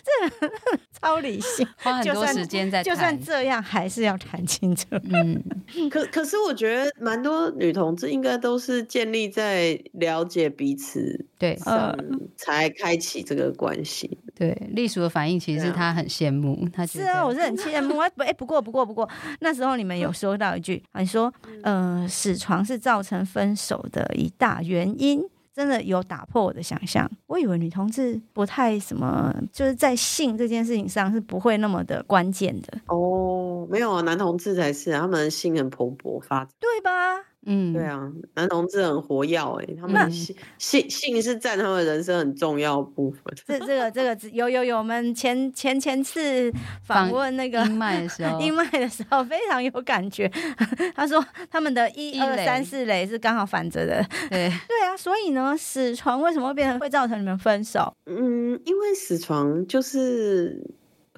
[0.41, 0.49] 这
[1.01, 4.87] 超理性，花很多时间在谈，就算这样，还是要谈清楚。
[5.13, 5.43] 嗯，
[5.91, 11.93] 可可是我觉得蛮多女同志应该都是建立在了解彼此对呃
[12.37, 12.97] 才开。
[13.01, 19.09] 启这个关系，对隶属的反应其实是他很羡慕，他是啊，我是很 羡慕哎，不过不过不过，
[19.41, 25.23] 那时候你们有说到一句，你说，呃，死床是造成分手的一大原因，
[25.55, 27.11] 真的有打破我的想象。
[27.27, 32.79] 我以为女同志不太什么，就是在性这件事情上是不会那么的关键的。
[32.89, 37.30] 哦，没有啊，男同志才是，他们性很蓬勃发展，对吧？
[37.47, 43.23] 嗯，对啊，男同志很活跃哎，他们性性性是占他们人生很重要的部分。
[43.47, 46.53] 这这个这个有有有，我们前前前次
[46.85, 50.31] 访问那个阴麦的时候，的时候非常有感觉。
[50.95, 54.05] 他说他们的一二三四垒是刚好反着的。
[54.29, 57.93] 对 对啊，所以呢，死床为什么会变成会造成你们分手？
[58.05, 60.63] 嗯，因为死床就是。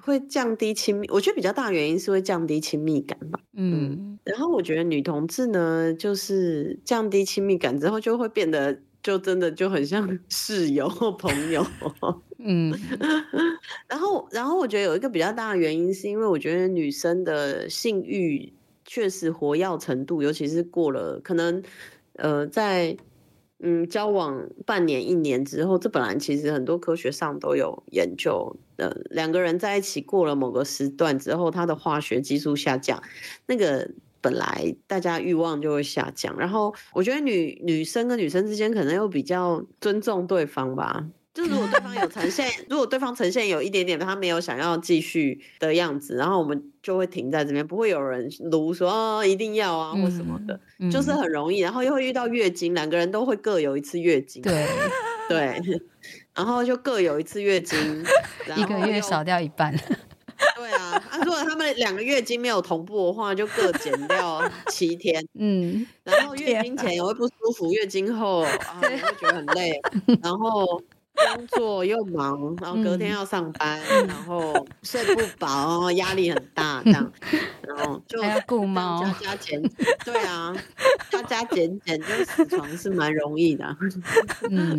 [0.04, 3.38] 会降低亲密，我觉得比较大的原因是会降低亲密感吧。
[3.54, 11.64] 嗯，嗯，然后我觉得女同志呢，就是降低亲密感之后，就会变得就真的就很像 室友或朋友。
[12.38, 12.74] 嗯，
[13.88, 18.52] 然后然后我觉得有一个比较大的原因，是因为我觉得女生的性欲
[18.84, 21.62] 确实活跃程度，尤其是过了可能
[22.14, 22.96] 呃在。
[23.64, 29.06] 嗯，交往半年、一年之后，这本来其实很多科学上都有研究的。
[29.10, 33.00] 两个人在一起过了某个时段之后，他的化学激素下降，
[33.46, 33.88] 那个
[34.20, 36.36] 本来大家欲望就会下降。
[36.38, 41.06] 然后我觉得女女生跟女生之间可能又比较尊重对方吧。
[41.34, 54.66] 就如果对方有呈现， 如果对方呈现有一点点他没有想要继续的样子，然后我们就会停在这边，不会有人如说哦一定要啊或什么的，就是很容易，然后又会遇到月经，两个人都会各有一次月经，对
[55.26, 55.58] 对，
[56.34, 58.04] 然后就各有一次月经，
[58.56, 59.74] 一个月少掉一半。
[60.56, 65.24] 对啊，啊，如果他们两个月经没有同步的话，就各减掉 七天。
[65.34, 69.80] 嗯，然后月经前也会不舒服，月经后啊 也会觉得很累，
[70.22, 70.82] 然后。
[71.34, 77.12] 工作又忙，然后隔天要上班，嗯、然后 睡不饱，压力很大，这样，
[77.66, 79.62] 然后就还要顾猫，加加减，
[80.04, 80.54] 对啊，
[81.10, 83.76] 加加减减，就死床是蛮容易的。
[84.50, 84.78] 嗯，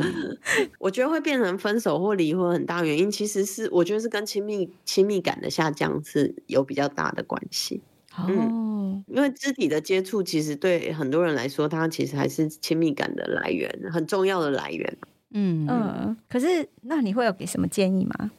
[0.79, 7.81] 我觉得会变成分手或离婚很大原因，其实是我觉得是跟亲密亲密感的下降是有比较大的关系。
[8.15, 14.97] 哦、嗯，因为肢体的接触，其实对很多人来说，它其实还是亲密感的来源，很重要的来源。
[15.33, 18.31] 嗯嗯，可是那你会有给什么建议吗？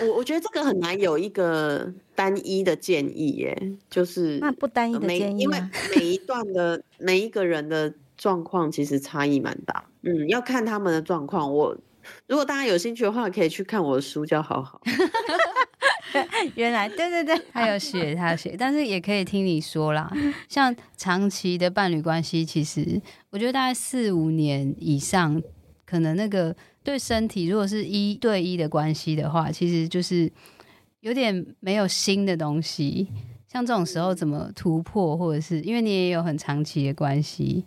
[0.00, 5.62] 我我觉得这个很难有一个单一的建议耶，就是那不单一的建议，因为
[5.94, 9.84] 每一段的 每一个人的状况其实差异蛮大。
[10.00, 11.52] 嗯，要看他们的状况。
[11.52, 11.76] 我
[12.26, 14.80] 如果大家有兴趣的话，可以去看我的书，叫《好好》。
[16.56, 20.10] 原来对对对，他 有写，他有写，但是也可以听你说啦。
[20.48, 22.98] 像长期的伴侣关系，其实
[23.28, 25.42] 我觉得大概四五年以上。
[25.90, 30.30] 可能那个对身体，如果是一对一的关系的话，其实就是
[31.00, 33.08] 有点没有新的东西。
[33.48, 37.64] 像这种时候怎么突破，或者是因为你也有很长期的关系，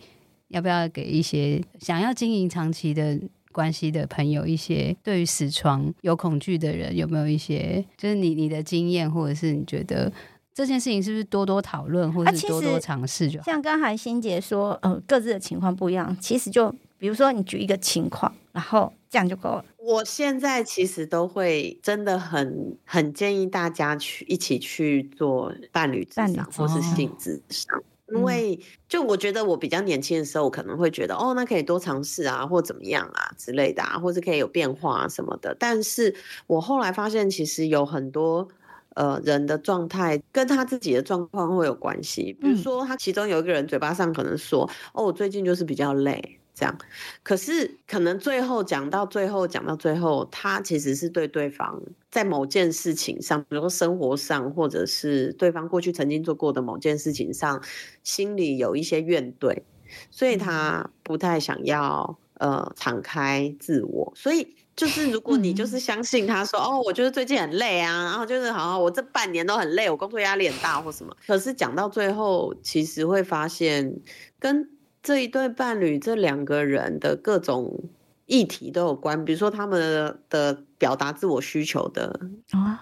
[0.48, 3.20] 要不要给一些想要经营长期的
[3.52, 10.10] 关系的朋友一些对于死床有恐惧的人，有没有一些就是你你的经验，或者是你觉得
[10.54, 13.46] 这件事情是不是多多讨论，或者是多多尝试就好？
[13.46, 16.74] 像刚才欣姐说，呃，各自的情况不一样，其实就。
[17.04, 19.66] 比如说，你举一个情况，然后这样就够了。
[19.78, 35.54] 我现在其实都会真的很很建议大家去一起去做伴侣咨商或是性咨商，哦、因为就我觉得我比较年轻的时候，我可能会觉得哦，那可以多尝试啊，或怎么样啊之类的啊，或是可以有变化啊什么的。
[35.60, 36.16] 但是
[36.48, 38.48] 我后来发现，其实有很多
[38.94, 42.32] 呃人的状态跟他自己的状况会有关系。
[42.39, 46.39] 比如说，他其中有一个人嘴巴上可能说，哦，我最近就是比较累。
[46.56, 46.78] 这样，
[47.24, 57.60] 可是可能最后讲到最后，讲到最后，他其实是对对方在某件事情上，比如说生活上，或者是对方过去曾经做过的某件事情上，
[58.04, 59.63] 心里有一些怨怼，
[60.12, 64.13] 所以他不太想要呃敞开自我。
[64.16, 73.92] 所以就是如果你就是相信他说哦，我就是最近很累啊，然后就是好像我这半年都很累，我工作压力很大或什么，可是讲到最后，其实会发现
[74.39, 74.70] 跟。
[75.04, 77.78] 这一对伴侣，这两个人的各种
[78.26, 82.18] 议题都有关，比如说他们的表达自我需求的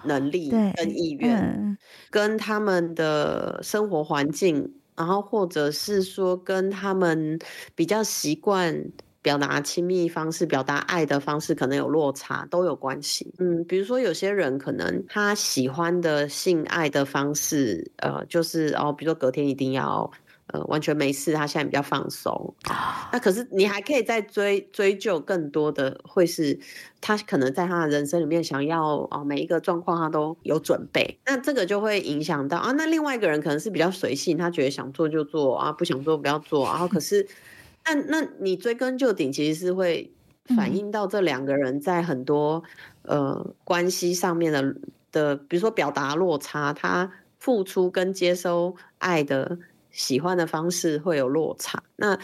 [0.06, 1.76] 能力跟意愿，
[2.12, 7.40] 跟他们的生活环境，然后或者是说跟他们
[7.74, 8.92] 比较习惯
[9.24, 13.34] 表达亲密方式、表达爱的方式可能有落差，都有关系。
[13.40, 20.12] 嗯，比如说有些人可能他喜欢的性爱的方式，呃，就是哦，比如说隔天一定要。
[20.54, 22.54] 呃，完全没事，他现在比较放松。
[23.14, 26.60] 那可是你还可以再追追究更多的，会是
[27.00, 31.18] 他可能在他的人生里面想要哦，每一个状况他都有准备。
[31.26, 32.74] 那这个就会影响到啊。
[32.74, 36.66] 那另外一个人可能是比较随性，他觉得想做就做啊，不想做不要做。
[36.66, 37.26] 然后可是，
[37.86, 40.12] 那那你追根究底，其实是会
[40.56, 42.62] 反映到这两个人在很多
[43.04, 44.76] 呃关系上面的
[45.14, 49.58] 的，比如说表达落差，他付出跟接收爱的。
[49.92, 52.18] 喜欢的方式会有落差，那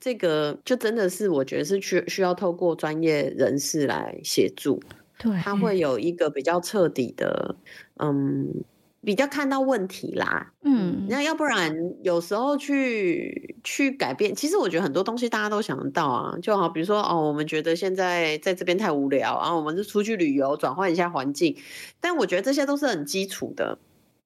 [0.00, 4.82] 这个就真的是我觉得是需需要透过专业人士来协助，
[5.18, 5.78] 对，他会。
[5.78, 7.54] 有一个比较彻底的，
[7.98, 8.64] 嗯，
[9.04, 21.56] 比较看到问题啦，嗯，那要不然有时候去去改变，其实我觉得很多东西大家都想得到啊，就好比如说哦，我们觉得现在在这边太无聊，然后我们就出去旅游，转换一下环境，
[22.00, 23.78] 但我觉得这些都是很基础的。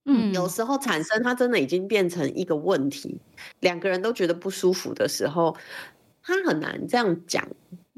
[0.07, 3.21] 嗯，有时候产生，它真的已经变成一个问题，
[3.61, 5.57] 两个人都觉得不舒服的时候，
[6.23, 7.47] 他很难这样讲。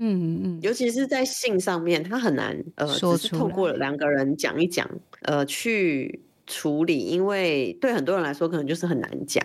[0.01, 4.89] 嗯嗯，尤其是在性上面，他很难呃，只是透过两个人讲一讲，
[5.23, 9.45] 呃，去处理，因为对很多人来说，可能就是很难讲，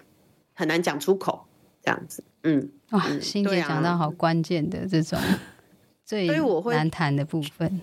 [0.54, 1.46] 很难讲出口
[1.82, 2.24] 这样子。
[2.44, 5.20] 嗯，哇，欣姐讲到好关键的这种
[6.06, 6.28] 最
[6.72, 7.82] 难谈的部分。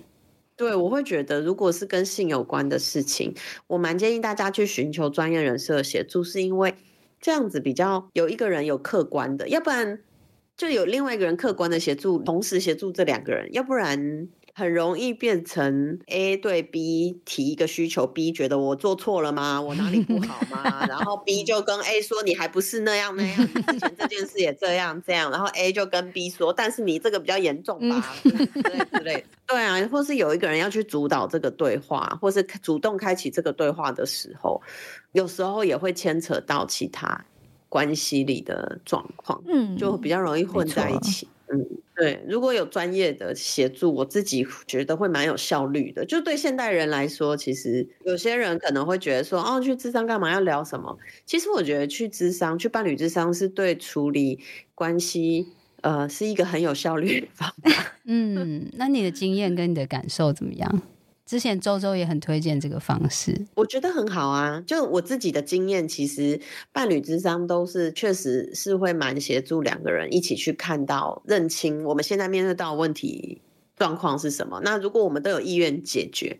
[0.61, 3.33] 对，我会觉得，如果是跟性有关的事情，
[3.65, 6.75] 我蛮建议大家去寻求专业人士的协助，是因为
[7.19, 10.03] 这样子比较有一个人有客观的，要不然
[10.55, 14.27] 就有另外一个人客观的协助，同时协助这两个人，要不然
[14.61, 19.59] 很容易变成 A 对 B 提一个需求，B 觉得我做错了吗？
[19.59, 20.85] 我哪里不好吗？
[20.87, 25.31] 然后 B 就跟 A 说，你还不是那样那样，之前这件事也这样这样。
[25.31, 29.25] 然后 A 就跟 B 说，但是你这个比较严重吧，之类之类。
[29.47, 34.61] 对啊，或是有一个人要去主导这个对话，或是主动开启这个对话的时候，
[35.13, 37.25] 有时候也会牵扯到其他
[37.67, 41.25] 关系里的状况，嗯，就比较容易混在一起。
[41.25, 41.29] 嗯，
[41.95, 46.05] 对，如果有专业的协助，我自己觉得会蛮有效率的。
[46.05, 50.31] 就对现代人来说，其实有些人可能会觉得说，哦，去智商干嘛？
[50.31, 50.97] 要聊什么？
[51.25, 54.39] 其实我觉得去智商，去伴侣智商是对处理
[54.73, 55.47] 关系，
[55.81, 57.93] 呃，是一个很有效率的方法。
[58.05, 60.81] 嗯，那你的经验跟你的感受怎么样？
[61.31, 64.61] 之前周周也很推荐这个方式，我觉得很好啊。
[64.67, 66.37] 就我自己的经验，其实
[66.73, 73.41] 伴侣之商都是确实是会蛮协助两个人一起去看到、认清我们现在面对到问题
[73.77, 74.59] 状况是什么。
[74.65, 76.37] 那如果我们都有意愿解决，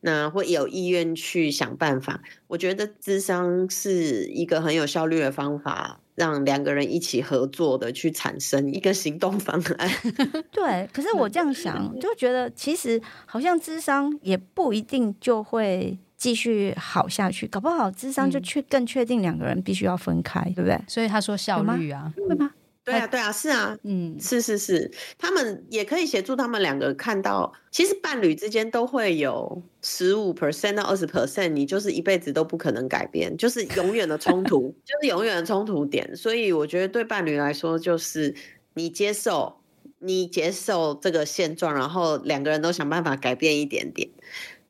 [0.00, 2.20] 那会有意愿去想办法。
[2.48, 6.00] 我觉得智商是一个很有效率的方法。
[6.14, 9.90] 让两个人一起合作的去产生一个行动方案。
[10.52, 20.80] 对，可是我这样想，就觉得其实好像智商也不一定就会继续好下去，搞不好智商就确更确定两个人必须要分开，对不对？
[20.86, 22.50] 所以他说效率啊，会吗？
[22.84, 36.14] 对啊，对啊，是啊，嗯，是是是，他们也可以协助他们两个看到，其实伴侣之间都会有十五 percent 到二十 percent，你就是一辈子都不可能改变，就是永远的冲突， 就是永远的冲突点。
[36.14, 38.34] 所以我觉得对伴侣来说，就是
[38.74, 39.56] 你接受，
[40.00, 44.10] 你接受这个现状，然后两个人都想办法改变一点点，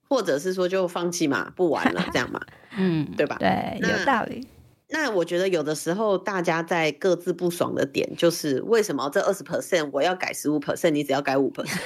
[0.09, 2.41] 或者是说就放弃嘛，不玩了这样嘛，
[2.79, 3.37] 嗯，对吧？
[3.41, 4.47] 对，有道理。
[4.95, 11.81] 那我觉得有的时候大家在各自不爽的点，就是为什么这二十 percent 我要改十五 percent，你只要改五 percent，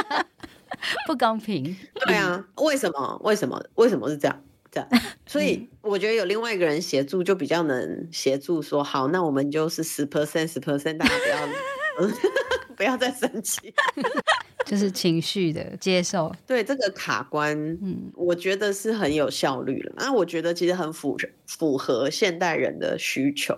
[1.06, 1.76] 不公平。
[2.08, 3.20] 对啊，为什么？
[3.22, 3.62] 为什么？
[3.74, 4.42] 为什么是这样？
[4.72, 4.88] 这样？
[5.26, 11.46] 所以我觉得有另外一个人协助，就比较能协助说，好，那我们就是十 percent，十 percent，大家不要，
[12.76, 13.72] 不要再生气。
[14.66, 19.92] 就是情绪的接受，对这个卡关，嗯，我觉得是很有效率了。
[19.96, 21.16] 那我觉得其实很符
[21.46, 23.56] 符合现代人的需求。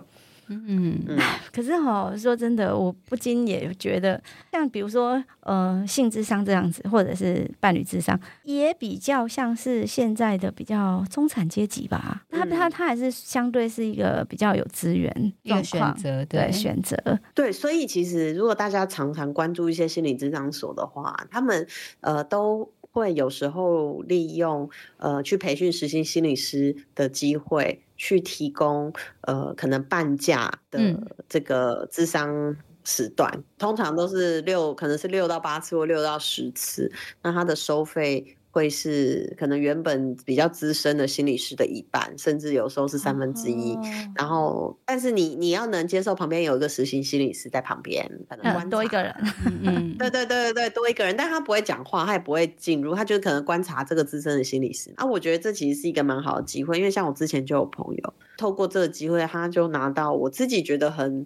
[0.49, 1.17] 嗯嗯，
[1.53, 4.21] 可是哈，说真的，我不禁也觉得，
[4.51, 12.23] 像比如说，呃，性智商这样子，或者是伴侣智商，也比较像是现在的比较中产阶级吧。
[12.29, 16.97] 他他他还是相对是一个比较有资源一个选择，对，对选择。
[17.33, 21.67] 对，所以其实如果大家常常关注一些心理智商所的话，他们
[22.01, 22.71] 呃都。
[22.91, 28.91] 会有时候利用呃去培训实习心理师的机会，去提供
[29.21, 30.79] 呃可能半价的
[31.27, 36.91] 这个智商时段，嗯、通常都是六可能是六到八次或六到十次，
[37.21, 38.35] 那它的收费。
[38.59, 43.73] 会是可能原本比较资深的心理师的一半，甚至有时候是三分之一。
[43.75, 43.85] Oh.
[44.15, 49.15] 然后，但是你你要能接受旁边有一个实习心理师在旁边，可能多一个人。
[49.63, 54.91] 嗯，对对对对对，多一个人，但他不会讲话，他也不会进入，他就可能观察这个资深的心理师。
[54.97, 61.25] 啊，我觉得这其实是一个蛮好的机会，因为像我之前就有朋友透过这个机会，他就拿到我自己觉得很。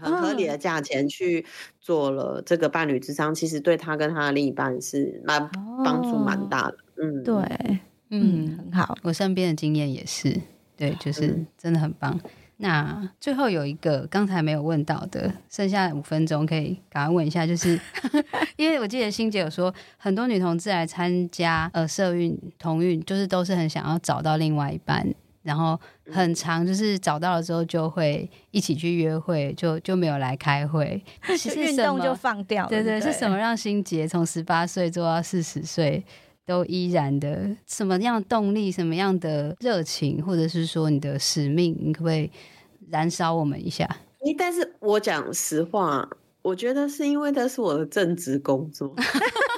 [0.00, 1.44] 很合理的价钱去
[1.80, 5.50] 做了这个伴侣之商，其实对他跟他的另一半是蛮
[5.84, 6.76] 帮助蛮大的。
[6.96, 7.80] 嗯，对，
[8.10, 8.96] 嗯，很好。
[9.02, 10.40] 我身边的经验也是，
[10.76, 12.20] 对，就是真的很棒。
[12.56, 17.78] 那最后有一个刚才没有问到的，剩下五分钟可以赶快问一下，就是
[18.56, 25.04] 因为我记得欣姐有说，很多女同志来参加呃社运同运，就是都是很想要找到另外一半。
[25.44, 25.78] 然后
[26.10, 31.00] 很长，就是找到了之后就会一起去约会，就就没有来开会。
[31.38, 32.68] 其实运动就放掉了。
[32.68, 36.02] 对对，是什么让心杰从十八岁做到四十岁
[36.46, 42.30] 都依然的什么样的动力，什么样的热情，或者是说你的使命，你可不可以
[42.90, 43.88] 燃烧我们一下？
[44.38, 46.08] 但是我讲实话，
[46.40, 48.94] 我觉得是因为那是我的正职工作。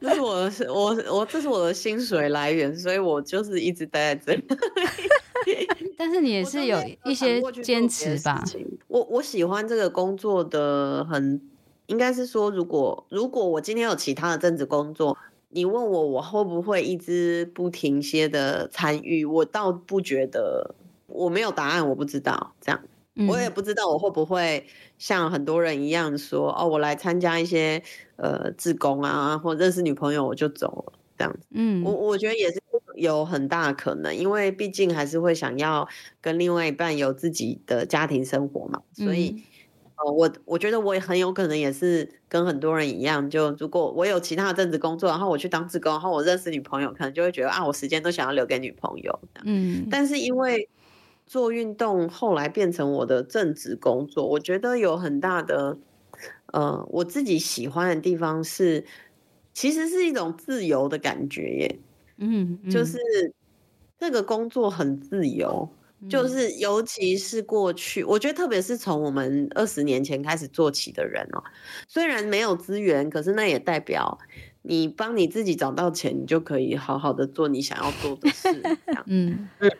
[0.00, 4.44] 这是我的，我我这是我的薪水来源，所以我就是一直待在这里。
[5.96, 8.44] 但是你也是有一些坚持吧？
[8.88, 11.40] 我我喜欢这个工作的很，
[11.86, 15.16] 应该是说，如果如果我今天有其他的政治工作，
[15.48, 20.74] 你问我我会不会一直不停歇的参与，我倒不觉得，
[21.06, 22.80] 我没有答案，我不知道这样。
[23.28, 24.66] 我也不知道我会不会
[24.98, 27.82] 像很多人一样说哦，我来参加一些
[28.16, 30.98] 呃自工啊，或认识女朋友我就走了。
[31.18, 31.46] 这样子。
[31.50, 32.60] 嗯，我我觉得也是
[32.96, 35.86] 有很大可能，因为毕竟还是会想要
[36.22, 39.42] 跟另外一半有自己的家庭生活嘛，所以
[39.96, 49.20] 呃，我我觉得我也很有可能也是跟很多人一样，就如果我有其他的正职工作，然后我去当自工，然后我认识女朋友，可能就会觉得啊，我时间都想要留给女朋友。
[49.44, 50.66] 嗯，但是因为
[51.32, 55.78] 做运动后来变成我的正职工作，我觉得有很大的
[56.52, 58.84] 呃，我自己喜欢的地方是，
[59.54, 61.78] 其实是一种自由的感觉耶。
[62.18, 62.98] 嗯，嗯就是
[63.98, 65.66] 这个工作很自由。
[66.10, 71.42] 就是，尤其是过去，我觉得特别是从我们二十年前开始做起的人哦，
[71.88, 74.18] 虽然没有资源，可是那也代表
[74.60, 78.48] 你帮你自己找到钱，你就可以好好的做你想要做的事。
[79.06, 79.72] 嗯 嗯，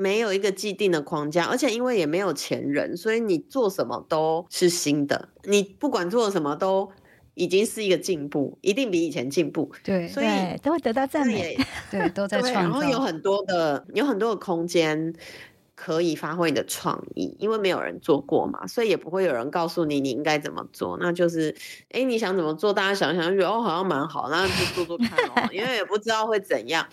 [0.00, 5.28] 没有一个既定的框架，而且因为也没有前人，所以你做什么都是新的。
[5.44, 6.90] 你不管做什么，都
[7.34, 9.70] 已经是一个进步，一定比以前进步。
[9.84, 10.26] 对，所以
[10.62, 11.56] 都会得到赞美。
[11.90, 12.60] 对，都 在创造。
[12.60, 15.14] 然后有很多的，有很多的空间。
[15.82, 20.98] 可以发挥你的创意，因为没有人做过嘛，所以也不会有人告诉你你应该怎么做。
[21.00, 21.56] 那就是，
[21.92, 22.70] 哎，你想怎么做？
[22.70, 25.48] 大家想想，觉得哦，好像蛮好，那就做做看哦。
[25.50, 26.86] 因为也不知道会怎样，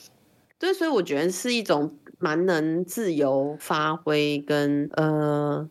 [0.57, 5.69] 对，所以我觉得是一种蛮能自由发挥跟呃，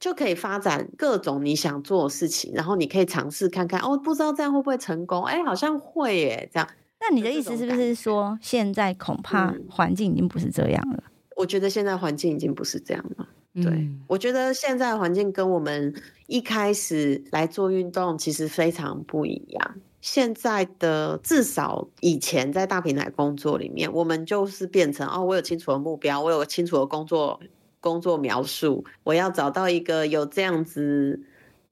[0.00, 5.24] 就可以发展各种你想做的事情，然后你可以尝试看看哦，不知道这样会不会成功？
[5.24, 6.68] 哎，好像会耶，这样。
[7.00, 11.02] 那你的意思是不是说，现在恐怕环境已经不是这样了？
[11.36, 13.28] 我觉得现在环境已经不是这样了。
[13.54, 15.92] 对，嗯、我觉得现在环境跟我们
[16.26, 19.74] 一开始来做运动其实非常不一样。
[20.02, 27.40] 现在的至少以前在大平台工作里面，我们就是变成哦，我有清楚的目标，我有个清楚的工作
[27.80, 31.20] 工作描述，我要找到一个有这样子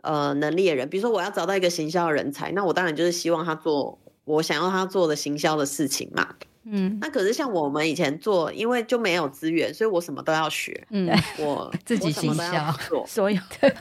[0.02, 6.36] 呃能力的人，比如说我要找到一个行销人才，那我当然就是希望他做我想要他做的行销的事情嘛。
[6.62, 10.86] 嗯，那可是像我们以前做，因为就没有资源，所以我什么都要学。
[10.90, 13.74] 嗯，我 自己行销做所有的。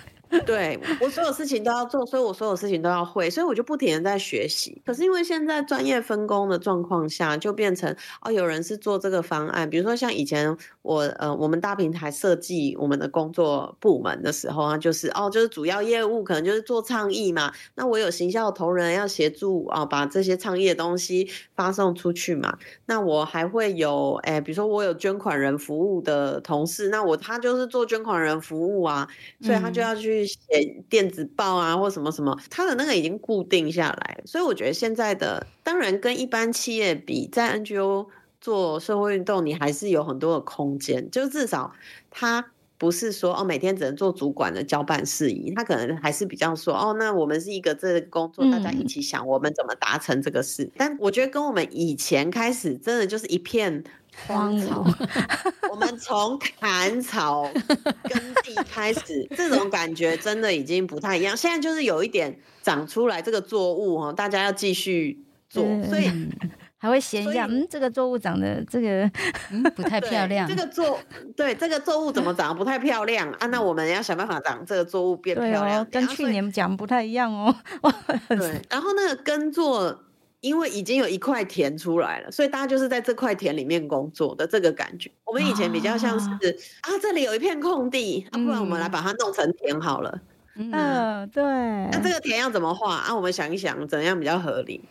[0.46, 4.80] 对，我所有事情都要做，所以我所有事情都要会，所以我就不停的在学习。
[4.86, 22.58] 可是因为现在专业分工的状况下，就变成哦，有人是做这个方案，比如说像以前我呃，我们大平台设计我们的工作部门的时候啊，就是哦，就是主要业务可能就是做倡议嘛，那我有行销的同仁要协助啊、哦，把这些倡议的东西发送出去嘛。
[22.86, 29.08] 那我还会有哎，比如说我有捐款人服务的同事，那我他就是做捐款人服务啊，
[29.42, 30.19] 所以他就要去。
[30.26, 38.08] 写电子报啊，或什么什么，他的那个已经固定下来，所以我觉得现在的当然跟一般企业比，在 NGO
[38.40, 41.74] 做社会运动，你还是有很多的空间，就至少
[42.10, 50.64] 他不是说哦，每天只能做主管的交办事宜，他可能还是比较说哦，那我们是一个这个工作，大家一起想我们怎么达成这个事。
[50.64, 53.84] 嗯、但我觉得跟我们以前开始，真的就是一片。
[54.28, 54.84] 荒草，
[56.00, 57.44] 从砍草
[58.10, 61.36] 耕地开始，这种感觉真的已经不太一样。
[61.36, 66.10] 现在就是有一点长出来这个作物哈，大家要继续做，所以
[66.78, 69.10] 还会嫌一下，嗯，这个作物长得这个
[69.52, 70.48] 嗯不太漂亮。
[70.48, 70.98] 这个作
[71.36, 73.48] 对这个作物怎么长得不太漂亮啊？
[73.48, 77.54] 那我们要想办法让这个作物变漂亮，哦、跟去年讲不太一样哦。
[78.30, 80.04] 对，然后那个耕作。
[80.42, 85.12] 因为已经有一块田出来了，所以大家就是在这块田里面工作的这个感觉。
[85.26, 86.40] 我们以前比较像是啊，
[86.82, 90.22] 啊，这里有一片空地，啊，不然我们来把它弄成田好了。
[90.56, 91.44] 嗯，呃、对。
[91.44, 93.14] 那这个田要怎么画啊？
[93.14, 94.82] 我们想一想，怎样比较合理？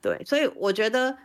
[0.00, 1.18] 对，所以我觉得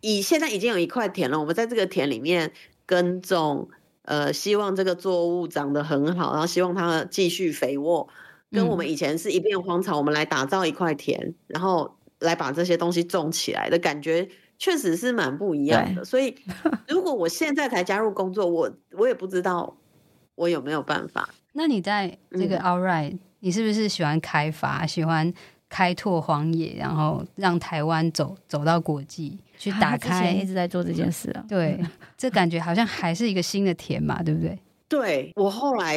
[0.00, 2.52] 以现在已经有一块田了，我们在这个田里面
[2.86, 3.68] 耕种，
[4.02, 8.08] 呃，希望这个作物长得很好，然后希望它继续肥沃。
[8.50, 11.97] 跟我们以前是一片荒草，我们来打造一块田，然后。
[12.20, 16.04] 来把这些东西种起来的感觉，确实是蛮不一样的。
[16.04, 16.34] 所以，
[16.88, 19.76] 如果我现在才加入工作，我我也不知道
[20.34, 21.28] 我有没有办法。
[21.54, 25.32] 那你在这个 All Right，、你是不是喜欢开发，喜欢
[25.68, 30.28] 开拓荒野，然后让台湾走走到国际去打开？
[30.28, 31.44] 啊、一直在做这件事啊。
[31.48, 31.78] 对，
[32.16, 34.58] 这感觉好像还是一个新的田嘛，对不对？
[34.88, 35.96] 对，我后来。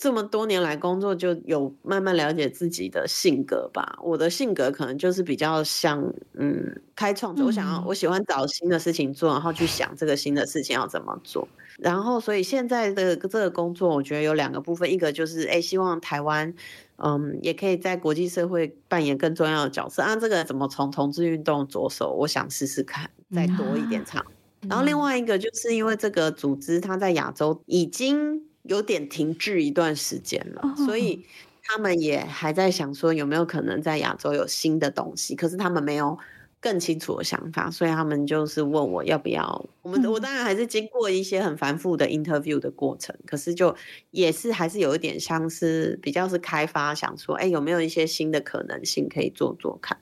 [0.00, 3.98] 这么多年来工作，就有慢慢了解自己的性格吧。
[4.02, 7.44] 我的性格可能就是比较像，嗯，开创者。
[7.44, 11.46] 我想要，我喜欢找新的事情做，然后去想这个新的事情要怎么做。
[11.78, 16.54] 然后，所以现在的这个工作，我觉得有两个部分，一个就是，哎，希望台湾，
[16.96, 20.16] 嗯，也可以在国际社会扮演更重要的角色啊。
[20.16, 22.16] 这个怎么从同志运动着手？
[22.20, 24.24] 我想试试看，再多一点长。
[24.66, 28.48] 然后另外一个就是因为这个组织它在亚洲已经。
[28.62, 30.86] 有点停滞一段时间了，oh.
[30.86, 31.24] 所以
[31.62, 36.18] 他们也还在想说有没有可能在亚洲有新的东西，可是他们没有
[36.60, 39.66] 更清楚的想法，所以他们就是问我要不要。
[39.80, 43.74] 我们我当然还是经过一些很繁复的 interview 的过程，可是就
[44.10, 49.96] 也是还是有一点像是比较是开发，想说，哎，有没有一些新的可能性可以做做看，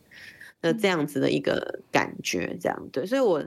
[0.60, 3.44] 那这样子的一个感觉，这样对，所以我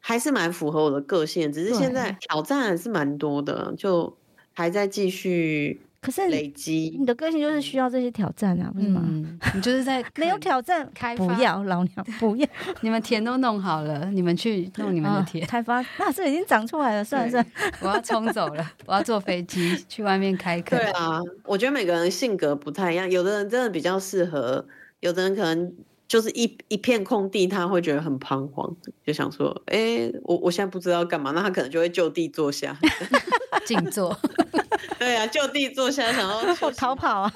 [0.00, 4.16] 还是蛮符合我的个性，只是现在挑战还是蛮多的，就
[4.60, 5.80] 还在继续。
[6.02, 9.02] 可是累积，你的个性就是需要这些挑战啊，不是吗？
[9.04, 12.48] 嗯、你就是在 没有挑战开发，不要老娘不要，
[12.80, 17.50] 你们田都弄好了，你们去弄你们的田、哦、开发，那这已经长出来了，算了算了，
[17.82, 20.78] 我要冲走了，我要坐飞机 去外面开课。
[20.78, 24.66] 对啊，我觉得每个人性格不太一样，有的人真的比较适合，
[25.00, 25.70] 有的人可能
[26.10, 28.74] 就是一一片空地，他会觉得很彷徨，
[29.06, 32.76] 就想说，哎、欸，我我现在不知道干嘛，那他可能就会就地坐下，
[33.64, 34.18] 静坐。
[34.98, 37.32] 对啊，就地坐下，想要逃跑啊！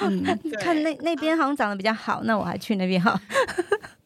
[0.00, 0.22] 嗯，
[0.60, 3.18] 看那那边好像长得比较好，那我还去那边好。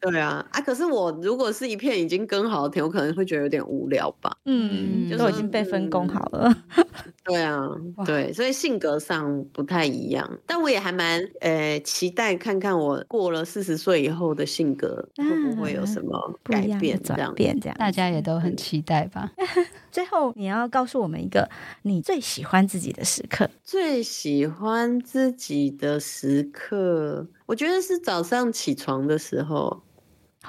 [0.09, 4.35] 对啊，啊，可是我如果是一片已经耕好的田，我可能会觉得有点无聊吧。
[4.45, 6.55] 嗯，就是、都已经被分工好了。
[6.77, 6.85] 嗯、
[7.23, 7.67] 对啊，
[8.05, 19.31] 对，所以性格上不太一样，但我也还蛮呃期待看看我过了四十岁以后的性格会不会有什么改变，这样变这样，大家也都很期待吧。
[19.91, 21.49] 最后，你要告诉我们一个
[21.81, 23.49] 你最喜欢自己的时刻。
[23.63, 29.81] 最喜欢自己的时刻，我觉得是早上起床的时候。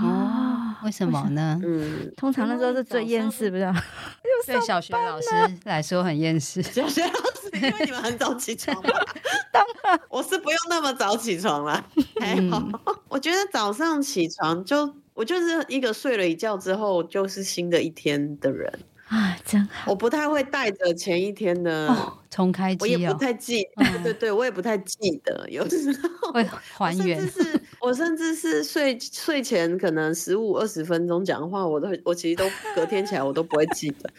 [0.01, 1.59] 哦，为什么呢？
[1.65, 3.73] 嗯，通常那时候是最厌世，不是？
[4.47, 5.29] 对小学老师
[5.65, 6.63] 来说很厌世。
[6.63, 8.91] 小学老师，因为你们很早起床嘛。
[9.53, 11.85] 当然，我是不用那么早起床了。
[12.21, 12.63] 还好，
[13.09, 18.71] 我觉得早上起床就我就是一个睡了一觉之后就是新的一天的人。
[19.09, 19.91] 啊，真好！
[19.93, 21.89] 我不太会带着前一天的
[22.29, 27.17] 重开机，我也不太记， 对对对，我也不太记得，有时候 会还原。
[27.21, 34.11] 甚至是 我甚至是睡睡前可能十五二十分钟讲话，我都我其实都隔天起来我都不会记得。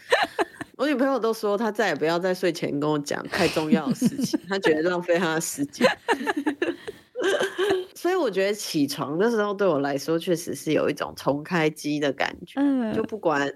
[0.76, 5.86] 我女朋友都说她再也不要在睡前跟我讲太重要的事情，她觉得浪费她的时间。
[7.94, 13.52] 所以我觉得起床的时候对我来说确实是有一种重开机的感觉，嗯，就不管。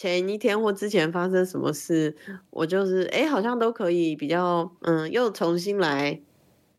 [0.00, 2.16] 前一天或之前发生什么事，
[2.48, 6.18] 我就是哎、欸，好像都可以比较嗯，又重新来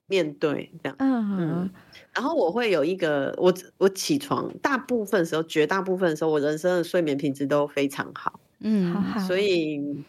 [0.07, 0.95] 面对这样。
[0.97, 1.69] 嗯嗯。
[2.15, 8.39] 然后我会有一个，我我起床大部分时候，绝大部分的时候，我人生的睡眠品质都非常好。
[8.59, 9.19] 嗯，好好。
[9.19, 10.03] 所以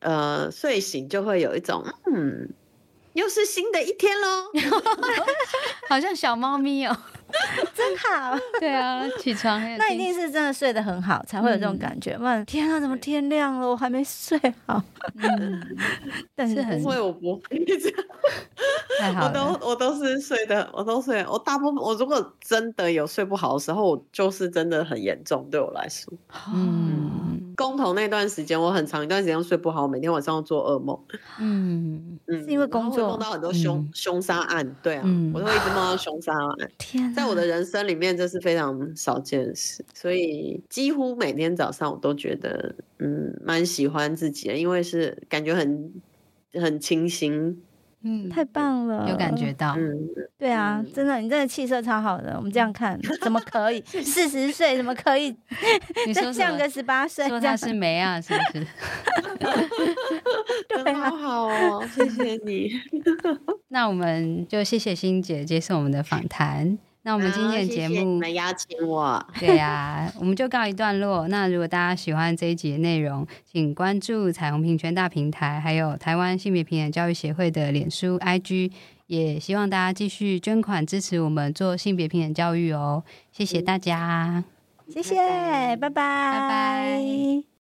[0.00, 1.82] 呃，睡醒就会有一种
[2.14, 2.50] 嗯，
[3.14, 4.50] 又是新的一天喽，
[5.88, 6.94] 好像小猫咪哦。
[7.74, 12.16] 真好，对啊，起床那一定是真的睡得很好，才会有这种感觉。
[12.18, 14.82] 问、嗯、天啊，怎么天亮了，我还没睡好？
[15.16, 15.76] 嗯，
[16.34, 17.98] 但是很不会，我不会这样。
[18.98, 21.24] 太好了，我都我都是睡的，我都睡。
[21.26, 26.12] 我大部分我如果真的有睡不好的时候，我就是真的很严重，对我来说。
[26.54, 30.98] 嗯，工头那段时间，我很长一段时间睡不好，我每天晚上都做噩梦。
[31.38, 36.70] 嗯嗯，是因为工作梦到很多凶凶杀案，对啊，嗯、我都会一直梦到凶杀案。
[36.78, 37.13] 天。
[37.14, 45.92] 在我的人生里面，这是非常少见的事，所以几乎每天早上我都觉得，嗯，蛮喜欢自己的，因为是感觉很
[46.54, 47.62] 很清新，
[48.02, 49.96] 嗯，太棒了，有感觉到，嗯，
[50.36, 53.80] 对啊，真的，你真的气色超好的，我们这样看 怎么可以？
[53.86, 55.34] 四十岁怎么可以？
[56.06, 57.28] 你 说像个十八岁？
[57.28, 58.20] 说他是没啊？
[58.20, 58.66] 是不是？
[60.68, 62.70] 对啊，好好哦，谢谢你。
[63.68, 66.78] 那我们就谢谢欣姐接受我们的访谈。
[67.06, 69.24] 那我们今天的节目，谢谢你们邀请我。
[69.38, 69.68] 对呀、
[70.08, 71.28] 啊，我们就告一段落。
[71.28, 78.72] 那如果大家喜欢这一集的内容，请关注彩虹平权大平台，还有台湾性别平等教育协会的脸书、IG。
[79.06, 83.04] 也希望大家继续捐款支持我们做性别平等教育哦。
[83.30, 84.42] 谢谢大家，
[84.88, 85.14] 谢谢，
[85.76, 87.53] 拜拜，拜拜。